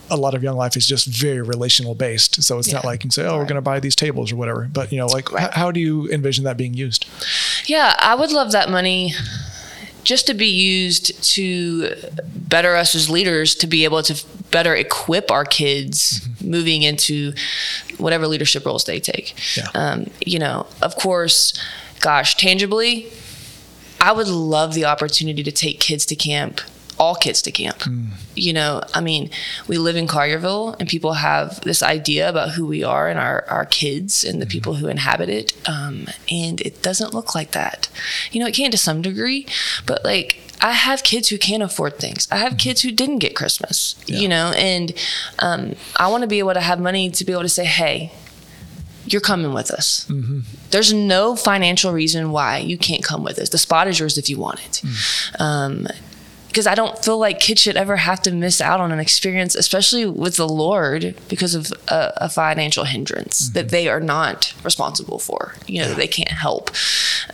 a 0.09 0.17
lot 0.17 0.33
of 0.33 0.41
young 0.41 0.57
life 0.57 0.75
is 0.75 0.87
just 0.87 1.05
very 1.05 1.41
relational 1.41 1.93
based. 1.93 2.41
So 2.41 2.57
it's 2.57 2.67
yeah. 2.67 2.75
not 2.75 2.85
like 2.85 2.99
you 2.99 3.09
can 3.09 3.11
say, 3.11 3.25
oh, 3.25 3.33
right. 3.33 3.37
we're 3.37 3.45
going 3.45 3.55
to 3.55 3.61
buy 3.61 3.79
these 3.79 3.95
tables 3.95 4.31
or 4.31 4.37
whatever. 4.37 4.67
But, 4.71 4.91
you 4.91 4.97
know, 4.97 5.05
like 5.05 5.31
right. 5.31 5.53
how 5.53 5.71
do 5.71 5.79
you 5.79 6.09
envision 6.09 6.45
that 6.45 6.57
being 6.57 6.73
used? 6.73 7.05
Yeah, 7.65 7.95
I 7.99 8.15
would 8.15 8.31
love 8.31 8.51
that 8.53 8.69
money 8.69 9.13
just 10.09 10.25
to 10.25 10.33
be 10.33 10.47
used 10.47 11.23
to 11.23 11.93
better 12.35 12.75
us 12.75 12.95
as 12.95 13.11
leaders 13.11 13.53
to 13.53 13.67
be 13.67 13.83
able 13.83 14.01
to 14.01 14.25
better 14.49 14.73
equip 14.73 15.29
our 15.29 15.45
kids 15.45 16.21
mm-hmm. 16.21 16.49
moving 16.49 16.81
into 16.81 17.31
whatever 17.99 18.25
leadership 18.25 18.65
roles 18.65 18.85
they 18.85 18.99
take. 18.99 19.35
Yeah. 19.55 19.67
Um, 19.75 20.09
you 20.25 20.39
know, 20.39 20.65
of 20.81 20.95
course, 20.95 21.53
gosh, 21.99 22.33
tangibly, 22.37 23.11
I 24.01 24.11
would 24.11 24.27
love 24.27 24.73
the 24.73 24.85
opportunity 24.85 25.43
to 25.43 25.51
take 25.51 25.79
kids 25.79 26.07
to 26.07 26.15
camp 26.15 26.59
all 26.99 27.15
kids 27.15 27.41
to 27.43 27.51
camp. 27.51 27.77
Mm. 27.79 28.09
You 28.35 28.53
know, 28.53 28.81
I 28.93 29.01
mean, 29.01 29.29
we 29.67 29.77
live 29.77 29.95
in 29.95 30.05
Collierville 30.05 30.75
and 30.79 30.89
people 30.89 31.13
have 31.13 31.61
this 31.61 31.81
idea 31.81 32.29
about 32.29 32.51
who 32.51 32.67
we 32.67 32.83
are 32.83 33.07
and 33.07 33.17
our, 33.17 33.45
our 33.49 33.65
kids 33.65 34.23
and 34.23 34.41
the 34.41 34.45
mm. 34.45 34.51
people 34.51 34.75
who 34.75 34.87
inhabit 34.87 35.29
it. 35.29 35.53
Um, 35.67 36.07
and 36.29 36.59
it 36.61 36.83
doesn't 36.83 37.13
look 37.13 37.33
like 37.33 37.51
that. 37.51 37.89
You 38.31 38.41
know, 38.41 38.47
it 38.47 38.53
can 38.53 38.71
to 38.71 38.77
some 38.77 39.01
degree, 39.01 39.47
but 39.85 40.03
like, 40.03 40.41
I 40.61 40.73
have 40.73 41.03
kids 41.03 41.29
who 41.29 41.37
can't 41.37 41.63
afford 41.63 41.99
things. 41.99 42.27
I 42.29 42.37
have 42.37 42.53
mm 42.53 42.59
kids 42.59 42.81
who 42.81 42.91
didn't 42.91 43.19
get 43.19 43.37
Christmas, 43.37 43.95
yeah. 44.05 44.17
you 44.17 44.27
know, 44.27 44.51
and 44.57 44.91
um, 45.39 45.75
I 45.95 46.09
want 46.09 46.23
to 46.23 46.27
be 46.27 46.39
able 46.39 46.53
to 46.53 46.59
have 46.59 46.77
money 46.77 47.09
to 47.09 47.23
be 47.23 47.31
able 47.31 47.43
to 47.43 47.49
say, 47.49 47.63
hey, 47.63 48.11
you're 49.05 49.21
coming 49.21 49.53
with 49.53 49.71
us. 49.71 50.05
Mm-hmm. 50.09 50.41
There's 50.71 50.91
no 50.91 51.37
financial 51.37 51.93
reason 51.93 52.31
why 52.31 52.57
you 52.57 52.77
can't 52.77 53.03
come 53.03 53.23
with 53.23 53.39
us. 53.39 53.49
The 53.49 53.57
spot 53.57 53.87
is 53.87 53.97
yours 53.97 54.17
if 54.17 54.29
you 54.29 54.37
want 54.37 54.59
it. 54.65 54.81
Mm. 54.83 55.41
Um, 55.41 55.87
because 56.49 56.65
I 56.65 56.73
don't 56.73 56.97
feel 56.97 57.19
like 57.19 57.39
kids 57.39 57.61
should 57.61 57.77
ever 57.77 57.95
have 57.95 58.23
to 58.23 58.31
miss 58.31 58.59
out 58.59 58.81
on 58.81 58.91
an 58.91 58.99
experience, 58.99 59.53
especially 59.53 60.05
with 60.07 60.35
the 60.35 60.47
Lord, 60.47 61.15
because 61.29 61.53
of 61.53 61.71
a, 61.87 62.11
a 62.17 62.29
financial 62.29 62.85
hindrance 62.85 63.43
mm-hmm. 63.43 63.53
that 63.53 63.69
they 63.69 63.87
are 63.87 63.99
not 63.99 64.55
responsible 64.63 65.19
for. 65.19 65.53
You 65.67 65.83
know, 65.83 65.89
yeah. 65.89 65.93
they 65.93 66.07
can't 66.07 66.31
help. 66.31 66.71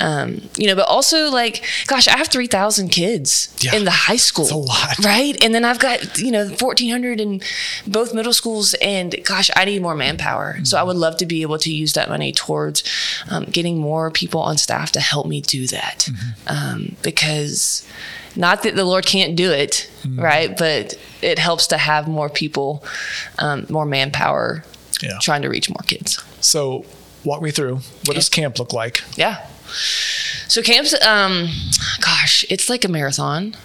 Um, 0.01 0.49
you 0.57 0.67
know, 0.67 0.75
but 0.75 0.87
also 0.89 1.29
like, 1.29 1.63
gosh, 1.87 2.09
I 2.09 2.17
have 2.17 2.27
three 2.27 2.47
thousand 2.47 2.89
kids 2.89 3.55
yeah. 3.61 3.73
in 3.73 3.85
the 3.85 3.91
high 3.91 4.17
school. 4.17 4.45
That's 4.45 4.53
a 4.53 4.57
lot, 4.57 5.05
right? 5.05 5.41
And 5.41 5.55
then 5.55 5.63
I've 5.63 5.79
got 5.79 6.19
you 6.19 6.31
know 6.31 6.49
fourteen 6.49 6.91
hundred 6.91 7.21
in 7.21 7.41
both 7.87 8.13
middle 8.13 8.33
schools, 8.33 8.73
and 8.81 9.15
gosh, 9.23 9.49
I 9.55 9.63
need 9.63 9.81
more 9.81 9.95
manpower. 9.95 10.55
Mm-hmm. 10.55 10.65
So 10.65 10.77
I 10.77 10.83
would 10.83 10.97
love 10.97 11.15
to 11.17 11.25
be 11.25 11.41
able 11.41 11.57
to 11.59 11.73
use 11.73 11.93
that 11.93 12.09
money 12.09 12.33
towards 12.33 12.83
um, 13.31 13.45
getting 13.45 13.77
more 13.77 14.11
people 14.11 14.41
on 14.41 14.57
staff 14.57 14.91
to 14.91 14.99
help 14.99 15.25
me 15.25 15.39
do 15.39 15.67
that, 15.67 16.09
mm-hmm. 16.09 16.47
um, 16.47 16.95
because 17.01 17.87
not 18.35 18.63
that 18.63 18.75
the 18.75 18.85
Lord 18.85 19.05
can't 19.05 19.35
do 19.35 19.51
it, 19.51 19.89
mm. 20.03 20.21
right? 20.21 20.55
But 20.57 20.99
it 21.21 21.39
helps 21.39 21.67
to 21.67 21.77
have 21.77 22.07
more 22.07 22.29
people, 22.29 22.83
um, 23.39 23.65
more 23.69 23.85
manpower, 23.85 24.63
yeah. 25.01 25.17
trying 25.21 25.41
to 25.41 25.49
reach 25.49 25.69
more 25.69 25.83
kids. 25.85 26.23
So, 26.41 26.85
walk 27.23 27.41
me 27.41 27.51
through. 27.51 27.79
What 28.05 28.15
does 28.15 28.29
camp 28.29 28.59
look 28.59 28.73
like? 28.73 29.03
Yeah. 29.15 29.45
So 30.47 30.61
camps, 30.61 30.93
um, 31.03 31.49
gosh, 31.99 32.45
it's 32.49 32.69
like 32.69 32.85
a 32.85 32.87
marathon 32.87 33.55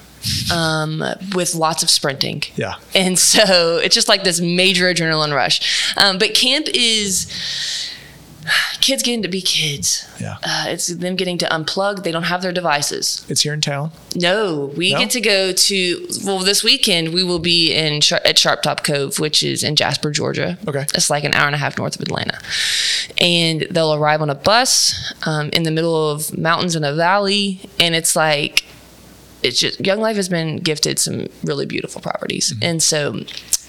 um, 0.52 1.04
with 1.34 1.54
lots 1.54 1.82
of 1.82 1.90
sprinting. 1.90 2.42
Yeah. 2.56 2.76
And 2.94 3.18
so 3.18 3.78
it's 3.78 3.94
just 3.94 4.08
like 4.08 4.24
this 4.24 4.40
major 4.40 4.92
adrenaline 4.92 5.34
rush. 5.34 5.94
Um, 5.96 6.18
but 6.18 6.34
camp 6.34 6.68
is 6.74 7.26
kids 8.80 9.02
getting 9.02 9.22
to 9.22 9.28
be 9.28 9.40
kids. 9.40 10.08
Yeah. 10.20 10.38
Uh, 10.42 10.66
it's 10.68 10.88
them 10.88 11.16
getting 11.16 11.38
to 11.38 11.46
unplug. 11.46 12.02
They 12.02 12.12
don't 12.12 12.24
have 12.24 12.42
their 12.42 12.52
devices. 12.52 13.24
It's 13.28 13.42
here 13.42 13.52
in 13.52 13.60
town. 13.60 13.92
No, 14.16 14.72
we 14.76 14.92
no? 14.92 14.98
get 15.00 15.10
to 15.10 15.20
go 15.20 15.52
to. 15.52 16.08
Well, 16.24 16.38
this 16.38 16.64
weekend 16.64 17.12
we 17.14 17.22
will 17.22 17.38
be 17.38 17.72
in 17.72 18.00
at 18.24 18.38
Sharp 18.38 18.62
Top 18.62 18.82
Cove, 18.84 19.18
which 19.18 19.42
is 19.42 19.62
in 19.62 19.76
Jasper, 19.76 20.10
Georgia. 20.10 20.58
Okay. 20.66 20.86
It's 20.94 21.10
like 21.10 21.24
an 21.24 21.34
hour 21.34 21.46
and 21.46 21.54
a 21.54 21.58
half 21.58 21.78
north 21.78 21.96
of 21.96 22.02
Atlanta, 22.02 22.38
and 23.18 23.62
they'll 23.70 23.94
arrive 23.94 24.22
on 24.22 24.30
a 24.30 24.34
bus 24.34 25.14
um, 25.26 25.50
in 25.52 25.62
the 25.64 25.70
middle 25.70 26.10
of 26.10 26.36
mountains 26.36 26.74
in 26.74 26.84
a 26.84 26.94
valley, 26.94 27.60
and 27.78 27.94
it's 27.94 28.16
like. 28.16 28.64
It's 29.42 29.58
just 29.58 29.80
Young 29.80 30.00
Life 30.00 30.16
has 30.16 30.28
been 30.28 30.58
gifted 30.58 30.98
some 30.98 31.28
really 31.42 31.64
beautiful 31.64 32.02
properties, 32.02 32.52
mm-hmm. 32.52 32.62
and 32.62 32.82
so 32.82 33.20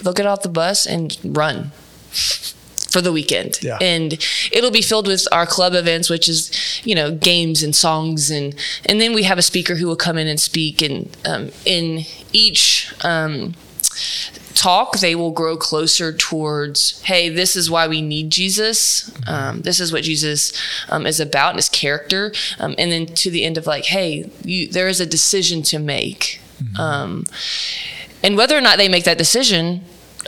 they'll 0.04 0.12
get 0.12 0.26
off 0.26 0.42
the 0.42 0.50
bus 0.50 0.86
and 0.86 1.18
run 1.24 1.72
for 2.92 3.02
the 3.02 3.12
weekend. 3.12 3.60
Yeah. 3.62 3.78
And 3.82 4.14
it'll 4.52 4.72
be 4.72 4.82
filled 4.82 5.08
with 5.08 5.28
our 5.32 5.46
club 5.46 5.74
events, 5.74 6.10
which 6.10 6.28
is, 6.28 6.52
you 6.84 6.94
know, 6.94 7.12
games 7.12 7.64
and 7.64 7.76
songs. 7.76 8.30
And, 8.30 8.54
and 8.86 9.00
then 9.00 9.14
we 9.14 9.24
have 9.24 9.38
a 9.38 9.42
speaker 9.42 9.76
who 9.76 9.88
will 9.88 9.96
come 9.96 10.18
in 10.18 10.28
and 10.28 10.40
speak. 10.40 10.82
And 10.82 11.16
um, 11.26 11.52
in 11.66 12.02
each 12.34 12.94
um, 13.04 13.56
talk, 14.54 15.00
they 15.00 15.16
will 15.16 15.32
grow 15.32 15.56
closer 15.58 16.12
towards, 16.12 17.02
hey, 17.04 17.30
this 17.30 17.56
is 17.56 17.72
why 17.72 17.88
we 17.88 18.02
need 18.02 18.30
Jesus. 18.30 19.12
Um, 19.28 19.62
this 19.62 19.80
is 19.80 19.94
what 19.94 20.04
Jesus 20.04 20.54
um, 20.90 21.08
is 21.08 21.20
about, 21.20 21.52
and 21.52 21.58
his 21.58 21.70
character. 21.70 22.34
Um, 22.60 22.76
and 22.78 22.92
then 22.92 23.06
to 23.06 23.32
the 23.32 23.46
end 23.46 23.58
of 23.58 23.66
like, 23.66 23.86
hey, 23.86 24.30
you, 24.44 24.68
there 24.68 24.90
is 24.90 25.00
a 25.00 25.06
decision 25.06 25.64
to 25.64 25.80
make. 25.80 26.42
Mm-hmm. 26.62 26.80
Um, 26.80 27.26
and 28.22 28.38
whether 28.38 28.58
or 28.58 28.62
not 28.62 28.78
they 28.78 28.90
make 28.90 29.06
that 29.06 29.18
decision, 29.18 29.82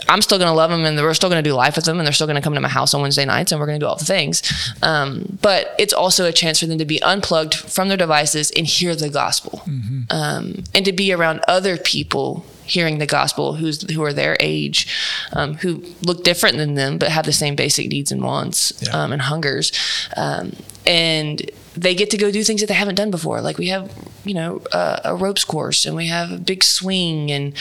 I'm 0.08 0.22
still 0.22 0.38
going 0.38 0.48
to 0.48 0.54
love 0.54 0.70
them 0.70 0.84
and 0.84 0.96
we're 0.98 1.14
still 1.14 1.30
going 1.30 1.42
to 1.42 1.48
do 1.48 1.54
life 1.54 1.76
with 1.76 1.84
them 1.84 1.98
and 1.98 2.06
they're 2.06 2.12
still 2.12 2.26
going 2.26 2.36
to 2.36 2.42
come 2.42 2.54
to 2.54 2.60
my 2.60 2.68
house 2.68 2.94
on 2.94 3.02
Wednesday 3.02 3.24
nights 3.24 3.52
and 3.52 3.60
we're 3.60 3.66
going 3.66 3.78
to 3.78 3.84
do 3.84 3.88
all 3.88 3.96
the 3.96 4.04
things. 4.04 4.42
Um, 4.82 5.38
but 5.40 5.74
it's 5.78 5.92
also 5.92 6.26
a 6.26 6.32
chance 6.32 6.60
for 6.60 6.66
them 6.66 6.78
to 6.78 6.84
be 6.84 7.02
unplugged 7.02 7.54
from 7.54 7.88
their 7.88 7.96
devices 7.96 8.50
and 8.52 8.66
hear 8.66 8.94
the 8.96 9.08
gospel 9.08 9.62
mm-hmm. 9.66 10.02
um, 10.10 10.64
and 10.74 10.84
to 10.84 10.92
be 10.92 11.12
around 11.12 11.40
other 11.48 11.76
people 11.76 12.44
hearing 12.64 12.98
the 12.98 13.06
gospel 13.06 13.56
who's 13.56 13.88
who 13.90 14.02
are 14.02 14.14
their 14.14 14.38
age 14.40 14.88
um, 15.34 15.54
who 15.56 15.84
look 16.00 16.24
different 16.24 16.56
than 16.56 16.74
them 16.74 16.96
but 16.96 17.10
have 17.10 17.26
the 17.26 17.32
same 17.32 17.54
basic 17.54 17.88
needs 17.88 18.10
and 18.10 18.22
wants 18.22 18.72
yeah. 18.80 18.90
Um, 18.90 19.12
and 19.12 19.20
hungers 19.20 19.70
um, 20.16 20.54
and 20.86 21.42
they 21.76 21.94
get 21.94 22.10
to 22.10 22.16
go 22.16 22.30
do 22.30 22.44
things 22.44 22.60
that 22.60 22.68
they 22.68 22.74
haven't 22.74 22.94
done 22.94 23.10
before. 23.10 23.40
Like 23.40 23.58
we 23.58 23.68
have, 23.68 23.90
you 24.24 24.34
know, 24.34 24.62
uh, 24.72 25.00
a 25.04 25.14
ropes 25.14 25.44
course 25.44 25.86
and 25.86 25.96
we 25.96 26.06
have 26.06 26.30
a 26.32 26.38
big 26.38 26.62
swing 26.62 27.30
and 27.30 27.54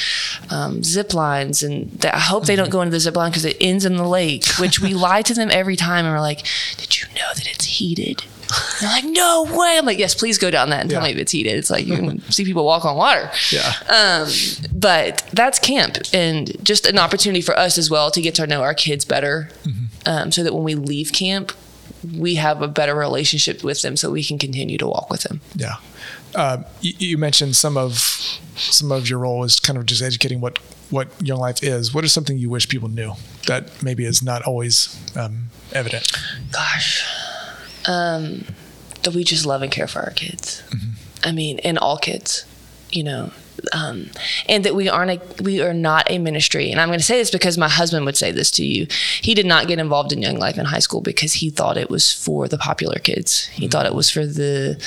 um, 0.50 0.84
zip 0.84 1.14
lines. 1.14 1.64
And 1.64 2.06
I 2.06 2.20
hope 2.20 2.46
they 2.46 2.56
don't 2.56 2.70
go 2.70 2.82
into 2.82 2.92
the 2.92 3.00
zip 3.00 3.16
line 3.16 3.32
because 3.32 3.46
it 3.46 3.58
ends 3.60 3.86
in 3.86 3.98
the 3.98 4.08
lake, 4.08 4.46
which 4.60 4.80
we 4.80 4.94
lie 4.94 5.22
to 5.24 5.34
them 5.34 5.50
every 5.52 5.76
time. 5.76 6.06
And 6.06 6.14
we're 6.14 6.22
like, 6.22 6.46
did 6.78 7.02
you 7.02 7.08
know 7.16 7.30
that 7.36 7.48
it's 7.48 7.66
heated? 7.66 8.24
they're 8.80 8.90
like, 8.90 9.06
no 9.06 9.44
way. 9.44 9.78
I'm 9.78 9.86
like, 9.86 9.98
yes, 9.98 10.16
please 10.16 10.38
go 10.38 10.52
down 10.52 10.70
that 10.70 10.82
and 10.82 10.92
yeah. 10.92 10.98
tell 10.98 11.08
me 11.08 11.14
if 11.14 11.18
it's 11.18 11.32
heated. 11.32 11.54
It's 11.54 11.70
like 11.70 11.86
you 11.86 11.96
can 11.96 12.22
see 12.32 12.46
people 12.46 12.66
walk 12.66 12.86
on 12.86 12.96
water. 12.96 13.32
Yeah. 13.52 13.74
Um, 13.90 14.30
but 14.74 15.28
that's 15.34 15.60
camp 15.60 15.98
and 16.14 16.52
just 16.64 16.86
an 16.86 16.98
opportunity 16.98 17.42
for 17.42 17.58
us 17.58 17.78
as 17.78 17.90
well 17.90 18.12
to 18.12 18.22
get 18.22 18.36
to 18.36 18.48
know 18.48 18.62
our 18.62 18.74
kids 18.74 19.06
better. 19.06 19.50
Mm-hmm. 19.64 19.84
Um, 20.06 20.32
so 20.32 20.44
that 20.44 20.54
when 20.54 20.64
we 20.64 20.76
leave 20.76 21.14
camp, 21.14 21.54
we 22.18 22.36
have 22.36 22.62
a 22.62 22.68
better 22.68 22.96
relationship 22.96 23.64
with 23.64 23.82
them 23.82 23.96
so 23.96 24.12
we 24.12 24.24
can 24.24 24.38
continue 24.38 24.78
to 24.78 24.88
walk 24.88 25.10
with 25.10 25.22
them. 25.24 25.42
Yeah. 25.56 25.76
Uh, 26.36 26.64
you, 26.82 26.94
you, 26.98 27.18
mentioned 27.18 27.56
some 27.56 27.78
of 27.78 27.94
some 28.56 28.92
of 28.92 29.10
your 29.10 29.20
role 29.20 29.44
is 29.44 29.60
kind 29.60 29.78
of 29.78 29.86
just 29.86 30.02
educating 30.02 30.42
what 30.42 30.58
what 30.90 31.10
young 31.22 31.40
life 31.40 31.64
is. 31.64 31.94
What 31.94 32.04
is 32.04 32.12
something 32.12 32.38
you 32.38 32.50
wish 32.50 32.68
people 32.68 32.90
knew 32.90 33.14
that 33.48 33.84
maybe 33.84 34.06
is 34.06 34.24
not 34.24 34.42
always 34.44 35.00
um, 35.16 35.50
evident? 35.72 36.12
Gosh, 36.52 37.06
um, 37.88 38.46
that 39.04 39.14
we 39.14 39.24
just 39.24 39.46
love 39.46 39.62
and 39.62 39.72
care 39.72 39.88
for 39.88 40.00
our 40.00 40.12
kids. 40.12 40.64
Mm-hmm. 40.70 40.92
I 41.24 41.32
mean, 41.32 41.60
and 41.60 41.78
all 41.78 41.98
kids. 41.98 42.46
You 42.92 43.04
know, 43.04 43.32
um, 43.72 44.10
and 44.48 44.64
that 44.66 44.76
we 44.76 44.90
aren't 44.90 45.12
a, 45.12 45.44
we 45.44 45.62
are 45.62 45.74
not 45.74 46.10
a 46.10 46.18
ministry. 46.18 46.72
And 46.72 46.82
I'm 46.82 46.90
going 46.90 47.00
to 47.00 47.06
say 47.06 47.18
this 47.18 47.32
because 47.32 47.58
my 47.58 47.70
husband 47.70 48.06
would 48.06 48.18
say 48.18 48.32
this 48.32 48.52
to 48.52 48.66
you. 48.66 48.88
He 49.22 49.34
did 49.34 49.46
not 49.46 49.68
get 49.68 49.80
involved 49.80 50.12
in 50.12 50.22
Young 50.22 50.38
Life 50.38 50.58
in 50.58 50.66
high 50.66 50.80
school 50.80 51.02
because 51.02 51.34
he 51.34 51.50
thought 51.50 51.78
it 51.78 51.90
was 51.90 52.12
for 52.12 52.48
the 52.48 52.58
popular 52.58 53.00
kids. 53.00 53.46
He 53.48 53.64
mm-hmm. 53.64 53.72
thought 53.72 53.86
it 53.86 53.96
was 53.96 54.10
for 54.10 54.26
the 54.26 54.82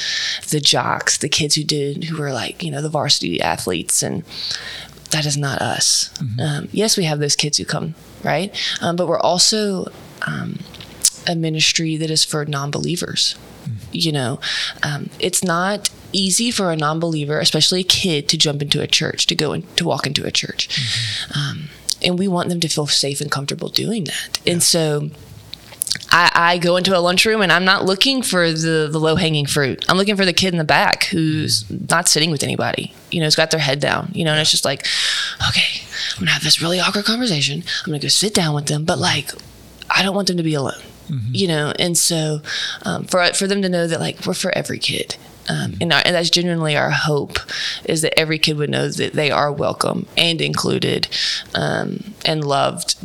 the 0.50 0.60
jocks, 0.60 1.18
the 1.18 1.28
kids 1.28 1.54
who 1.54 1.64
did 1.64 2.04
who 2.04 2.18
were 2.18 2.32
like 2.32 2.62
you 2.62 2.70
know 2.70 2.82
the 2.82 2.88
varsity 2.88 3.40
athletes, 3.40 4.02
and 4.02 4.24
that 5.10 5.26
is 5.26 5.36
not 5.36 5.60
us. 5.60 6.10
Mm-hmm. 6.14 6.40
Um, 6.40 6.68
yes, 6.72 6.96
we 6.96 7.04
have 7.04 7.18
those 7.18 7.36
kids 7.36 7.58
who 7.58 7.64
come 7.64 7.94
right, 8.22 8.54
um, 8.82 8.96
but 8.96 9.08
we're 9.08 9.20
also 9.20 9.90
um, 10.26 10.58
a 11.26 11.34
ministry 11.34 11.96
that 11.96 12.10
is 12.10 12.24
for 12.24 12.44
non-believers. 12.44 13.36
Mm-hmm. 13.64 13.76
You 13.92 14.12
know, 14.12 14.40
um, 14.82 15.10
it's 15.18 15.42
not 15.42 15.90
easy 16.16 16.50
for 16.50 16.70
a 16.70 16.76
non-believer, 16.76 17.38
especially 17.38 17.80
a 17.80 17.84
kid, 17.84 18.28
to 18.30 18.38
jump 18.38 18.62
into 18.62 18.80
a 18.80 18.86
church, 18.86 19.26
to 19.26 19.34
go 19.34 19.52
and 19.52 19.76
to 19.76 19.84
walk 19.84 20.06
into 20.06 20.24
a 20.24 20.30
church, 20.30 20.68
mm-hmm. 20.68 21.38
um, 21.38 21.68
and 22.02 22.18
we 22.18 22.28
want 22.28 22.48
them 22.48 22.60
to 22.60 22.68
feel 22.68 22.86
safe 22.86 23.20
and 23.20 23.30
comfortable 23.30 23.68
doing 23.68 24.04
that. 24.04 24.38
Yeah. 24.44 24.52
And 24.54 24.62
so, 24.62 25.10
I, 26.10 26.30
I 26.34 26.58
go 26.58 26.76
into 26.76 26.96
a 26.96 27.00
lunchroom 27.00 27.40
and 27.42 27.52
I'm 27.52 27.64
not 27.64 27.84
looking 27.84 28.22
for 28.22 28.52
the, 28.52 28.88
the 28.90 28.98
low 28.98 29.16
hanging 29.16 29.46
fruit. 29.46 29.84
I'm 29.88 29.96
looking 29.96 30.16
for 30.16 30.24
the 30.24 30.32
kid 30.32 30.52
in 30.52 30.58
the 30.58 30.64
back 30.64 31.04
who's 31.04 31.64
not 31.90 32.08
sitting 32.08 32.30
with 32.30 32.42
anybody, 32.42 32.94
you 33.10 33.20
know, 33.20 33.26
who's 33.26 33.36
got 33.36 33.50
their 33.50 33.60
head 33.60 33.80
down, 33.80 34.10
you 34.14 34.24
know, 34.24 34.32
and 34.32 34.40
it's 34.40 34.50
just 34.50 34.64
like, 34.64 34.86
okay, 35.48 35.82
I'm 36.14 36.20
gonna 36.20 36.32
have 36.32 36.42
this 36.42 36.60
really 36.60 36.80
awkward 36.80 37.04
conversation. 37.04 37.62
I'm 37.62 37.86
gonna 37.86 37.98
go 37.98 38.08
sit 38.08 38.34
down 38.34 38.54
with 38.54 38.66
them, 38.66 38.84
but 38.84 38.98
like, 38.98 39.30
I 39.90 40.02
don't 40.02 40.14
want 40.14 40.28
them 40.28 40.36
to 40.36 40.42
be 40.42 40.54
alone, 40.54 40.82
you 41.30 41.48
know, 41.48 41.72
and 41.78 41.96
so 41.96 42.40
um, 42.82 43.04
for 43.04 43.24
for 43.32 43.46
them 43.46 43.62
to 43.62 43.68
know 43.68 43.86
that 43.86 44.00
like 44.00 44.26
we're 44.26 44.34
for 44.34 44.56
every 44.56 44.78
kid. 44.78 45.16
Um, 45.48 45.76
and, 45.80 45.92
our, 45.92 46.02
and 46.04 46.14
that's 46.14 46.30
genuinely 46.30 46.76
our 46.76 46.90
hope 46.90 47.38
is 47.84 48.02
that 48.02 48.18
every 48.18 48.38
kid 48.38 48.56
would 48.56 48.70
know 48.70 48.88
that 48.88 49.12
they 49.12 49.30
are 49.30 49.52
welcome 49.52 50.06
and 50.16 50.40
included 50.40 51.08
um, 51.54 52.14
and 52.24 52.44
loved 52.44 52.96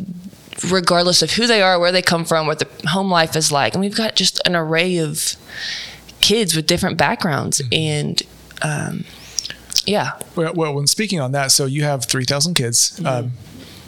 regardless 0.70 1.22
of 1.22 1.32
who 1.32 1.46
they 1.46 1.60
are, 1.62 1.78
where 1.80 1.90
they 1.92 2.02
come 2.02 2.24
from, 2.24 2.46
what 2.46 2.58
their 2.60 2.68
home 2.90 3.10
life 3.10 3.34
is 3.36 3.50
like. 3.50 3.74
And 3.74 3.80
we've 3.80 3.96
got 3.96 4.14
just 4.14 4.40
an 4.46 4.54
array 4.54 4.98
of 4.98 5.34
kids 6.20 6.54
with 6.54 6.66
different 6.66 6.96
backgrounds. 6.96 7.60
Mm-hmm. 7.60 7.74
And 7.74 8.22
um, 8.62 9.04
yeah, 9.86 10.12
Well, 10.36 10.52
well, 10.54 10.74
when 10.74 10.86
speaking 10.86 11.20
on 11.20 11.32
that, 11.32 11.50
so 11.50 11.66
you 11.66 11.82
have 11.84 12.04
3,000 12.04 12.54
kids, 12.54 13.00
um, 13.04 13.32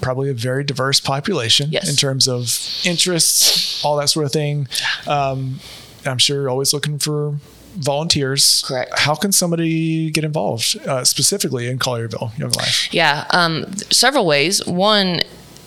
probably 0.01 0.29
a 0.31 0.35
very 0.35 0.65
diverse 0.65 0.99
population 1.01 1.67
Mm-hmm. 1.67 1.75
Yes. 1.75 1.89
in 1.89 1.97
terms 1.97 2.27
of 2.29 2.59
interests, 2.85 3.85
all 3.85 3.97
that 3.99 4.09
sort 4.09 4.27
of 4.27 4.33
thing. 4.33 4.67
Um, 5.07 5.61
I'm 6.05 6.19
sure 6.19 6.41
you're 6.43 6.51
always 6.51 6.73
looking 6.73 6.99
for 6.99 7.37
volunteers. 7.75 8.63
Correct. 8.67 8.99
How 8.99 9.15
can 9.15 9.33
somebody 9.33 10.11
get 10.11 10.25
involved 10.25 10.77
uh, 10.87 11.05
specifically 11.05 11.69
in 11.69 11.79
Collierville 11.79 12.37
Young 12.39 12.51
Life? 12.51 12.93
yeah. 12.93 13.27
Um, 13.31 13.73
several 13.91 14.27
ways. 14.27 14.65
One, 14.67 15.21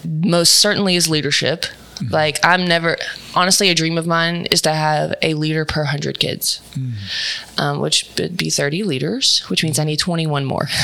most 0.03 0.53
certainly 0.53 0.95
is 0.95 1.09
leadership. 1.09 1.65
Like 2.11 2.39
I'm 2.43 2.63
never 2.65 2.95
honestly 3.37 3.69
a 3.69 3.75
dream 3.75 3.97
of 3.97 4.07
mine 4.07 4.47
is 4.51 4.61
to 4.63 4.73
have 4.73 5.13
a 5.21 5.33
leader 5.35 5.63
per 5.63 5.83
hundred 5.85 6.19
kids, 6.19 6.61
um, 7.57 7.79
which 7.79 8.09
would 8.17 8.35
be 8.35 8.49
thirty 8.49 8.83
leaders, 8.83 9.39
which 9.47 9.63
means 9.63 9.79
I 9.79 9.83
need 9.83 9.99
twenty 9.99 10.27
one 10.27 10.45
more. 10.45 10.67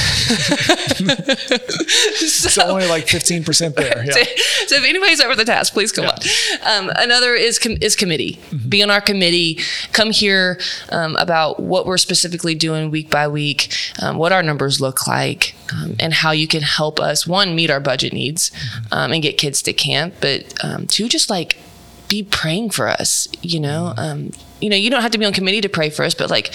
So 2.54 2.64
only 2.68 2.88
like 2.88 3.06
15% 3.06 3.76
there. 3.76 4.04
Yeah. 4.06 4.14
so 4.68 4.76
if 4.76 4.84
anybody's 4.84 5.22
over 5.22 5.36
the 5.36 5.46
task, 5.46 5.74
please 5.74 5.92
come 5.92 6.06
on. 6.06 6.18
Um, 6.66 6.92
another 6.96 7.34
is 7.34 7.60
com- 7.60 7.78
is 7.82 7.96
committee. 7.96 8.40
Be 8.68 8.84
on 8.84 8.90
our 8.90 9.02
committee. 9.02 9.60
Come 9.92 10.12
hear 10.12 10.60
um, 10.90 11.16
about 11.18 11.60
what 11.60 11.86
we're 11.86 11.98
specifically 11.98 12.56
doing 12.56 12.92
week 12.92 13.10
by 13.10 13.28
week, 13.28 13.74
um, 14.02 14.18
what 14.18 14.32
our 14.32 14.44
numbers 14.44 14.80
look 14.80 15.08
like, 15.08 15.56
um, 15.74 15.96
and 16.00 16.14
how 16.14 16.32
you 16.32 16.48
can 16.48 16.62
help 16.62 17.00
us 17.00 17.26
one 17.26 17.56
meet 17.56 17.70
our 17.70 17.80
budget 17.80 18.14
needs 18.14 18.52
um, 18.92 19.12
and 19.12 19.22
get 19.22 19.38
kids 19.38 19.62
to 19.64 19.74
camp, 19.74 20.16
but 20.22 20.54
um, 20.64 20.86
two 20.88 21.08
just 21.08 21.30
like 21.30 21.58
be 22.14 22.24
praying 22.24 22.70
for 22.70 22.88
us. 22.88 23.28
You 23.42 23.60
know, 23.60 23.94
um, 23.98 24.32
you 24.62 24.70
know, 24.70 24.76
you 24.76 24.90
don't 24.90 25.02
have 25.02 25.12
to 25.12 25.18
be 25.18 25.26
on 25.26 25.34
committee 25.34 25.62
to 25.62 25.70
pray 25.70 25.90
for 25.90 26.04
us, 26.04 26.14
but 26.14 26.30
like 26.30 26.54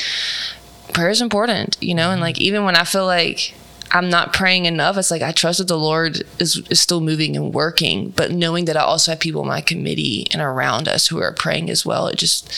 prayer 0.93 1.11
is 1.11 1.21
important. 1.21 1.77
You 1.81 1.95
know, 1.95 2.11
and 2.11 2.21
like 2.21 2.41
even 2.41 2.65
when 2.65 2.77
I 2.77 2.85
feel 2.85 3.07
like 3.07 3.55
I'm 3.91 4.11
not 4.11 4.33
praying 4.33 4.67
enough. 4.67 4.97
It's 4.97 5.11
like 5.11 5.23
I 5.23 5.33
trust 5.33 5.59
that 5.59 5.69
the 5.69 5.79
Lord 5.79 6.23
is, 6.39 6.57
is 6.69 6.81
still 6.81 7.01
moving 7.01 7.37
and 7.37 7.55
working, 7.55 8.11
but 8.11 8.31
knowing 8.31 8.67
that 8.67 8.77
I 8.77 8.81
also 8.83 9.13
have 9.13 9.21
people 9.21 9.43
in 9.43 9.49
my 9.49 9.61
committee 9.63 10.27
and 10.31 10.43
around 10.43 10.89
us 10.89 11.07
who 11.07 11.21
are 11.23 11.33
praying 11.33 11.71
as 11.71 11.87
well, 11.87 12.07
it 12.07 12.17
just 12.17 12.49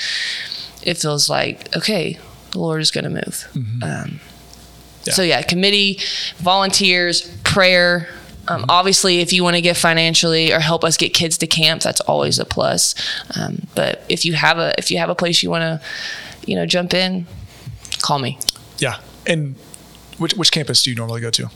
it 0.83 0.99
feels 0.99 1.29
like 1.31 1.75
okay, 1.77 2.19
the 2.51 2.59
Lord 2.59 2.81
is 2.81 2.91
going 2.91 3.05
to 3.05 3.11
move. 3.11 3.49
Um, 3.83 4.21
Yeah. 5.05 5.13
So 5.15 5.23
yeah, 5.23 5.43
committee, 5.43 5.99
volunteers, 6.37 7.23
prayer. 7.45 8.09
Um, 8.51 8.65
Obviously, 8.69 9.21
if 9.21 9.33
you 9.33 9.43
want 9.45 9.57
to 9.57 9.63
give 9.63 9.77
financially 9.79 10.53
or 10.53 10.61
help 10.61 10.85
us 10.85 10.97
get 10.97 11.15
kids 11.15 11.39
to 11.39 11.47
camp, 11.47 11.83
that's 11.83 12.01
always 12.03 12.39
a 12.39 12.45
plus. 12.45 12.95
Um, 13.39 13.67
but 13.75 14.03
if 14.09 14.25
you 14.25 14.35
have 14.35 14.59
a 14.59 14.75
if 14.79 14.91
you 14.91 14.99
have 14.99 15.09
a 15.11 15.15
place 15.15 15.43
you 15.43 15.51
want 15.51 15.63
to, 15.63 15.81
you 16.47 16.57
know, 16.57 16.67
jump 16.67 16.95
in, 16.95 17.27
call 18.03 18.19
me. 18.19 18.39
Yeah. 18.79 18.99
And 19.27 19.55
which, 20.19 20.35
which 20.35 20.51
campus 20.51 20.83
do 20.83 20.91
you 20.91 20.97
normally 20.97 21.21
go 21.21 21.31
to? 21.31 21.47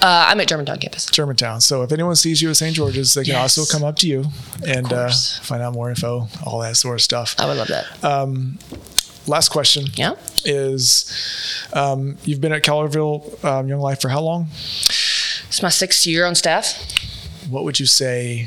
Uh, 0.00 0.26
I'm 0.28 0.40
at 0.40 0.46
Germantown 0.46 0.78
campus. 0.78 1.06
Germantown. 1.06 1.60
So 1.60 1.82
if 1.82 1.90
anyone 1.90 2.14
sees 2.14 2.40
you 2.40 2.50
at 2.50 2.56
St. 2.56 2.74
George's, 2.76 3.14
they 3.14 3.24
can 3.24 3.32
Yes. 3.32 3.58
also 3.58 3.76
come 3.76 3.84
up 3.86 3.96
to 3.96 4.06
you 4.06 4.26
and 4.66 4.92
uh, 4.92 5.10
find 5.42 5.60
out 5.60 5.72
more 5.74 5.90
info, 5.90 6.28
all 6.46 6.60
that 6.60 6.76
sort 6.76 6.94
of 6.94 7.02
stuff. 7.02 7.34
I 7.38 7.46
would 7.46 7.56
love 7.56 7.68
that. 7.68 7.86
Last 9.28 9.50
question 9.50 9.86
yeah. 9.94 10.14
is 10.44 11.12
um, 11.74 12.16
you've 12.24 12.40
been 12.40 12.52
at 12.52 12.62
Collierville 12.62 13.44
um, 13.44 13.68
Young 13.68 13.80
Life 13.80 14.00
for 14.00 14.08
how 14.08 14.22
long? 14.22 14.46
It's 15.58 15.62
my 15.64 15.70
sixth 15.70 16.06
year 16.06 16.24
on 16.24 16.36
staff. 16.36 16.80
What 17.50 17.64
would 17.64 17.80
you 17.80 17.86
say 17.86 18.46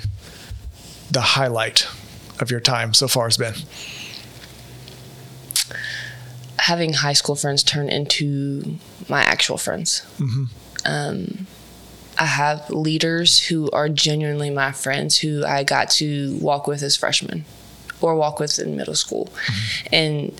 the 1.11 1.19
highlight 1.19 1.85
of 2.39 2.49
your 2.49 2.61
time 2.61 2.93
so 2.93 3.09
far 3.09 3.25
has 3.25 3.35
been? 3.35 3.53
Having 6.55 6.93
high 6.93 7.11
school 7.11 7.35
friends 7.35 7.63
turn 7.63 7.89
into 7.89 8.77
my 9.09 9.19
actual 9.23 9.57
friends. 9.57 10.03
Um, 10.85 11.47
I 12.17 12.27
have 12.27 12.69
leaders 12.69 13.41
who 13.47 13.69
are 13.71 13.89
genuinely 13.89 14.49
my 14.49 14.71
friends 14.71 15.17
who 15.17 15.43
I 15.45 15.65
got 15.65 15.89
to 15.89 16.37
walk 16.37 16.65
with 16.65 16.81
as 16.81 16.95
freshmen 16.95 17.43
or 17.99 18.15
walk 18.15 18.39
with 18.39 18.57
in 18.57 18.77
middle 18.77 18.95
school. 18.95 19.27
And 19.91 20.39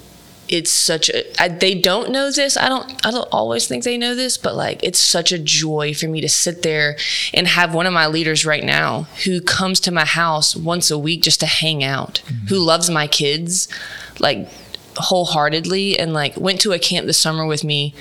it's 0.52 0.72
such 0.72 1.10
a 1.10 1.42
I, 1.42 1.48
they 1.48 1.74
don't 1.74 2.12
know 2.12 2.30
this. 2.30 2.58
I 2.58 2.70
don't 2.70 3.06
i 3.06 3.12
don't 3.12 3.28
always 3.32 3.68
think 3.68 3.84
they 3.84 3.98
know 3.98 4.14
this 4.14 4.38
but 4.38 4.56
like 4.56 4.84
it's 4.84 5.00
such 5.00 5.32
a 5.32 5.40
joy 5.40 5.94
for 5.94 6.08
me 6.08 6.22
to 6.22 6.30
sit 6.30 6.62
there 6.62 6.98
and 7.34 7.48
have 7.48 7.74
one 7.74 7.88
of 7.88 7.94
my 7.94 8.08
leaders 8.08 8.46
right 8.46 8.64
now 8.64 9.04
who 9.26 9.42
comes 9.42 9.80
to 9.82 9.92
my 9.92 10.06
house 10.06 10.56
once 10.56 10.92
a 10.92 10.98
week 10.98 11.24
just 11.24 11.40
to 11.40 11.46
hang 11.46 11.84
out 11.84 12.22
mm-hmm. 12.26 12.48
who 12.48 12.58
loves 12.60 12.90
my 12.90 13.08
kids 13.08 13.68
like 14.20 14.48
wholeheartedly 14.98 15.98
and 15.98 16.14
like 16.14 16.36
went 16.38 16.60
to 16.62 16.74
a 16.74 16.80
camp 16.80 17.08
this 17.08 17.20
summer 17.20 17.46
with 17.46 17.64
me 17.64 17.94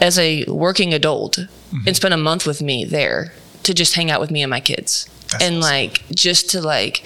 as 0.00 0.18
a 0.18 0.44
working 0.44 0.92
adult 0.92 1.36
mm-hmm. 1.36 1.78
and 1.86 1.96
spent 1.96 2.14
a 2.14 2.18
month 2.18 2.46
with 2.46 2.62
me 2.62 2.84
there 2.84 3.32
to 3.62 3.74
just 3.74 3.94
hang 3.94 4.10
out 4.10 4.20
with 4.20 4.30
me 4.30 4.42
and 4.42 4.50
my 4.50 4.60
kids. 4.60 5.08
That's 5.30 5.42
and 5.42 5.56
awesome. 5.56 5.70
like 5.70 6.04
just 6.10 6.50
to 6.50 6.60
like 6.60 7.02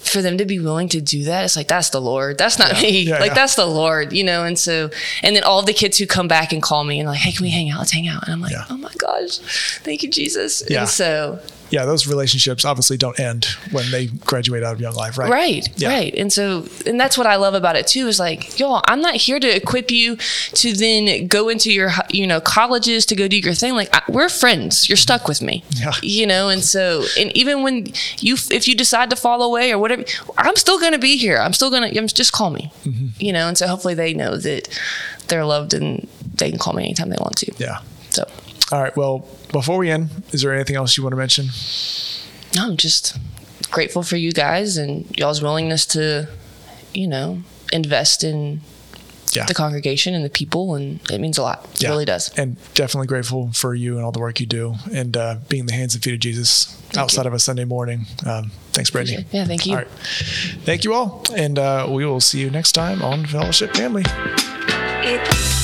for 0.00 0.22
them 0.22 0.38
to 0.38 0.44
be 0.46 0.58
willing 0.58 0.88
to 0.90 1.00
do 1.00 1.24
that, 1.24 1.44
it's 1.44 1.56
like 1.56 1.68
that's 1.68 1.90
the 1.90 2.00
Lord. 2.00 2.38
That's 2.38 2.58
not 2.58 2.74
Yeah. 2.76 2.82
me. 2.82 3.02
Yeah, 3.02 3.18
like 3.18 3.28
yeah. 3.28 3.34
that's 3.34 3.54
the 3.56 3.66
Lord, 3.66 4.12
you 4.12 4.24
know. 4.24 4.44
And 4.44 4.58
so, 4.58 4.90
and 5.22 5.36
then 5.36 5.42
all 5.44 5.62
the 5.62 5.72
kids 5.72 5.98
who 5.98 6.06
come 6.06 6.28
back 6.28 6.52
and 6.52 6.62
call 6.62 6.84
me 6.84 6.98
and 7.00 7.08
like, 7.08 7.18
hey, 7.18 7.32
can 7.32 7.42
we 7.44 7.50
hang 7.50 7.70
out? 7.70 7.78
Let's 7.78 7.92
hang 7.92 8.08
out. 8.08 8.24
And 8.24 8.32
I'm 8.32 8.40
like, 8.40 8.54
oh 8.70 8.76
my 8.76 8.92
gosh, 8.96 9.38
thank 9.82 10.02
you, 10.02 10.10
Jesus. 10.10 10.62
Yeah. 10.68 10.80
And 10.80 10.88
so, 10.88 11.40
Yeah, 11.70 11.84
those 11.84 12.06
relationships 12.06 12.64
obviously 12.64 12.96
don't 12.96 13.18
end 13.20 13.46
when 13.72 13.90
they 13.90 14.06
graduate 14.06 14.62
out 14.62 14.72
of 14.74 14.80
Young 14.80 14.94
Life, 14.94 15.18
right? 15.18 15.30
right, 15.30 15.68
Yeah. 15.76 15.88
right. 15.90 16.14
And 16.14 16.32
so, 16.32 16.66
and 16.86 16.98
that's 16.98 17.18
what 17.18 17.26
I 17.26 17.36
love 17.36 17.54
about 17.54 17.76
it 17.76 17.86
too. 17.86 18.06
Is 18.08 18.18
like, 18.18 18.58
y'all, 18.58 18.82
I'm 18.86 19.00
not 19.00 19.14
here 19.16 19.38
to 19.38 19.48
equip 19.56 19.90
you 19.90 20.16
to 20.54 20.72
then 20.72 21.26
go 21.26 21.48
into 21.48 21.72
your, 21.72 21.90
you 22.10 22.26
know, 22.26 22.40
colleges 22.40 23.04
to 23.06 23.14
go 23.16 23.28
do 23.28 23.38
your 23.38 23.54
thing. 23.54 23.74
Like, 23.74 23.94
I, 23.94 24.02
we're 24.08 24.28
friends. 24.28 24.88
You're 24.88 24.96
stuck 24.96 25.28
with 25.28 25.42
me. 25.42 25.64
Yeah. 25.70 25.92
You 26.02 26.26
know, 26.26 26.48
and 26.48 26.62
so, 26.62 27.04
and 27.18 27.30
even 27.36 27.62
when 27.62 27.86
you, 28.18 28.36
if 28.50 28.66
you 28.66 28.74
decide 28.74 29.10
to 29.10 29.16
fall 29.16 29.42
away 29.42 29.72
or 29.72 29.78
whatever, 29.78 30.04
I'm 30.38 30.56
still 30.56 30.78
going 30.80 30.92
to 30.92 30.98
be 30.98 31.16
here. 31.16 31.38
I'm 31.38 31.52
still 31.52 31.70
going 31.70 31.92
to, 31.92 32.08
just 32.14 32.32
call 32.32 32.50
me. 32.50 32.72
Mm-hmm. 32.84 33.06
You 33.18 33.32
know, 33.32 33.48
and 33.48 33.58
so 33.58 33.66
hopefully 33.66 33.94
they 33.94 34.14
know 34.14 34.36
that 34.38 34.68
they're 35.28 35.44
loved 35.44 35.74
and 35.74 36.08
they 36.34 36.50
can 36.50 36.58
call 36.58 36.72
me 36.72 36.84
anytime 36.84 37.10
they 37.10 37.16
want 37.20 37.36
to. 37.38 37.52
Yeah. 37.58 37.80
So, 38.10 38.24
All 38.70 38.82
right. 38.82 38.94
Well, 38.96 39.26
before 39.52 39.78
we 39.78 39.90
end, 39.90 40.10
is 40.32 40.42
there 40.42 40.54
anything 40.54 40.76
else 40.76 40.96
you 40.96 41.02
want 41.02 41.12
to 41.12 41.16
mention? 41.16 41.46
no, 42.54 42.64
I'm 42.66 42.76
just 42.76 43.16
grateful 43.70 44.02
for 44.02 44.16
you 44.16 44.32
guys 44.32 44.76
and 44.78 45.06
y'all's 45.18 45.42
willingness 45.42 45.84
to, 45.86 46.28
you 46.94 47.06
know, 47.06 47.42
invest 47.72 48.24
in 48.24 48.60
Yeah. 49.32 49.44
the 49.44 49.52
congregation 49.52 50.14
and 50.14 50.24
the 50.24 50.30
people, 50.30 50.74
and 50.74 51.00
it 51.10 51.20
means 51.20 51.36
a 51.36 51.42
lot. 51.42 51.66
It 51.74 51.82
Yeah. 51.82 51.90
really 51.90 52.06
does. 52.06 52.30
And 52.38 52.56
definitely 52.74 53.06
grateful 53.06 53.50
for 53.52 53.74
you 53.74 53.96
and 53.96 54.04
all 54.04 54.12
the 54.12 54.18
work 54.18 54.40
you 54.40 54.46
do 54.46 54.76
and 54.92 55.14
uh, 55.16 55.36
being 55.50 55.66
the 55.66 55.74
hands 55.74 55.94
and 55.94 56.02
feet 56.02 56.14
of 56.14 56.20
Jesus 56.20 56.74
outside 56.96 57.26
of 57.26 57.34
a 57.34 57.38
Sunday 57.38 57.64
morning. 57.66 58.06
Um, 58.24 58.50
thanks, 58.72 58.88
Brittany. 58.90 59.26
Yeah, 59.30 59.44
thank 59.44 59.66
you. 59.66 59.72
All 59.72 59.78
right. 59.80 59.88
Thank 60.64 60.84
you 60.84 60.94
all. 60.94 61.22
And 61.36 61.58
uh, 61.58 61.86
we 61.90 62.06
will 62.06 62.20
see 62.22 62.40
you 62.40 62.48
next 62.50 62.72
time 62.72 63.02
on 63.02 63.26
Fellowship 63.26 63.74
Family. 63.76 64.04
It's 65.04 65.57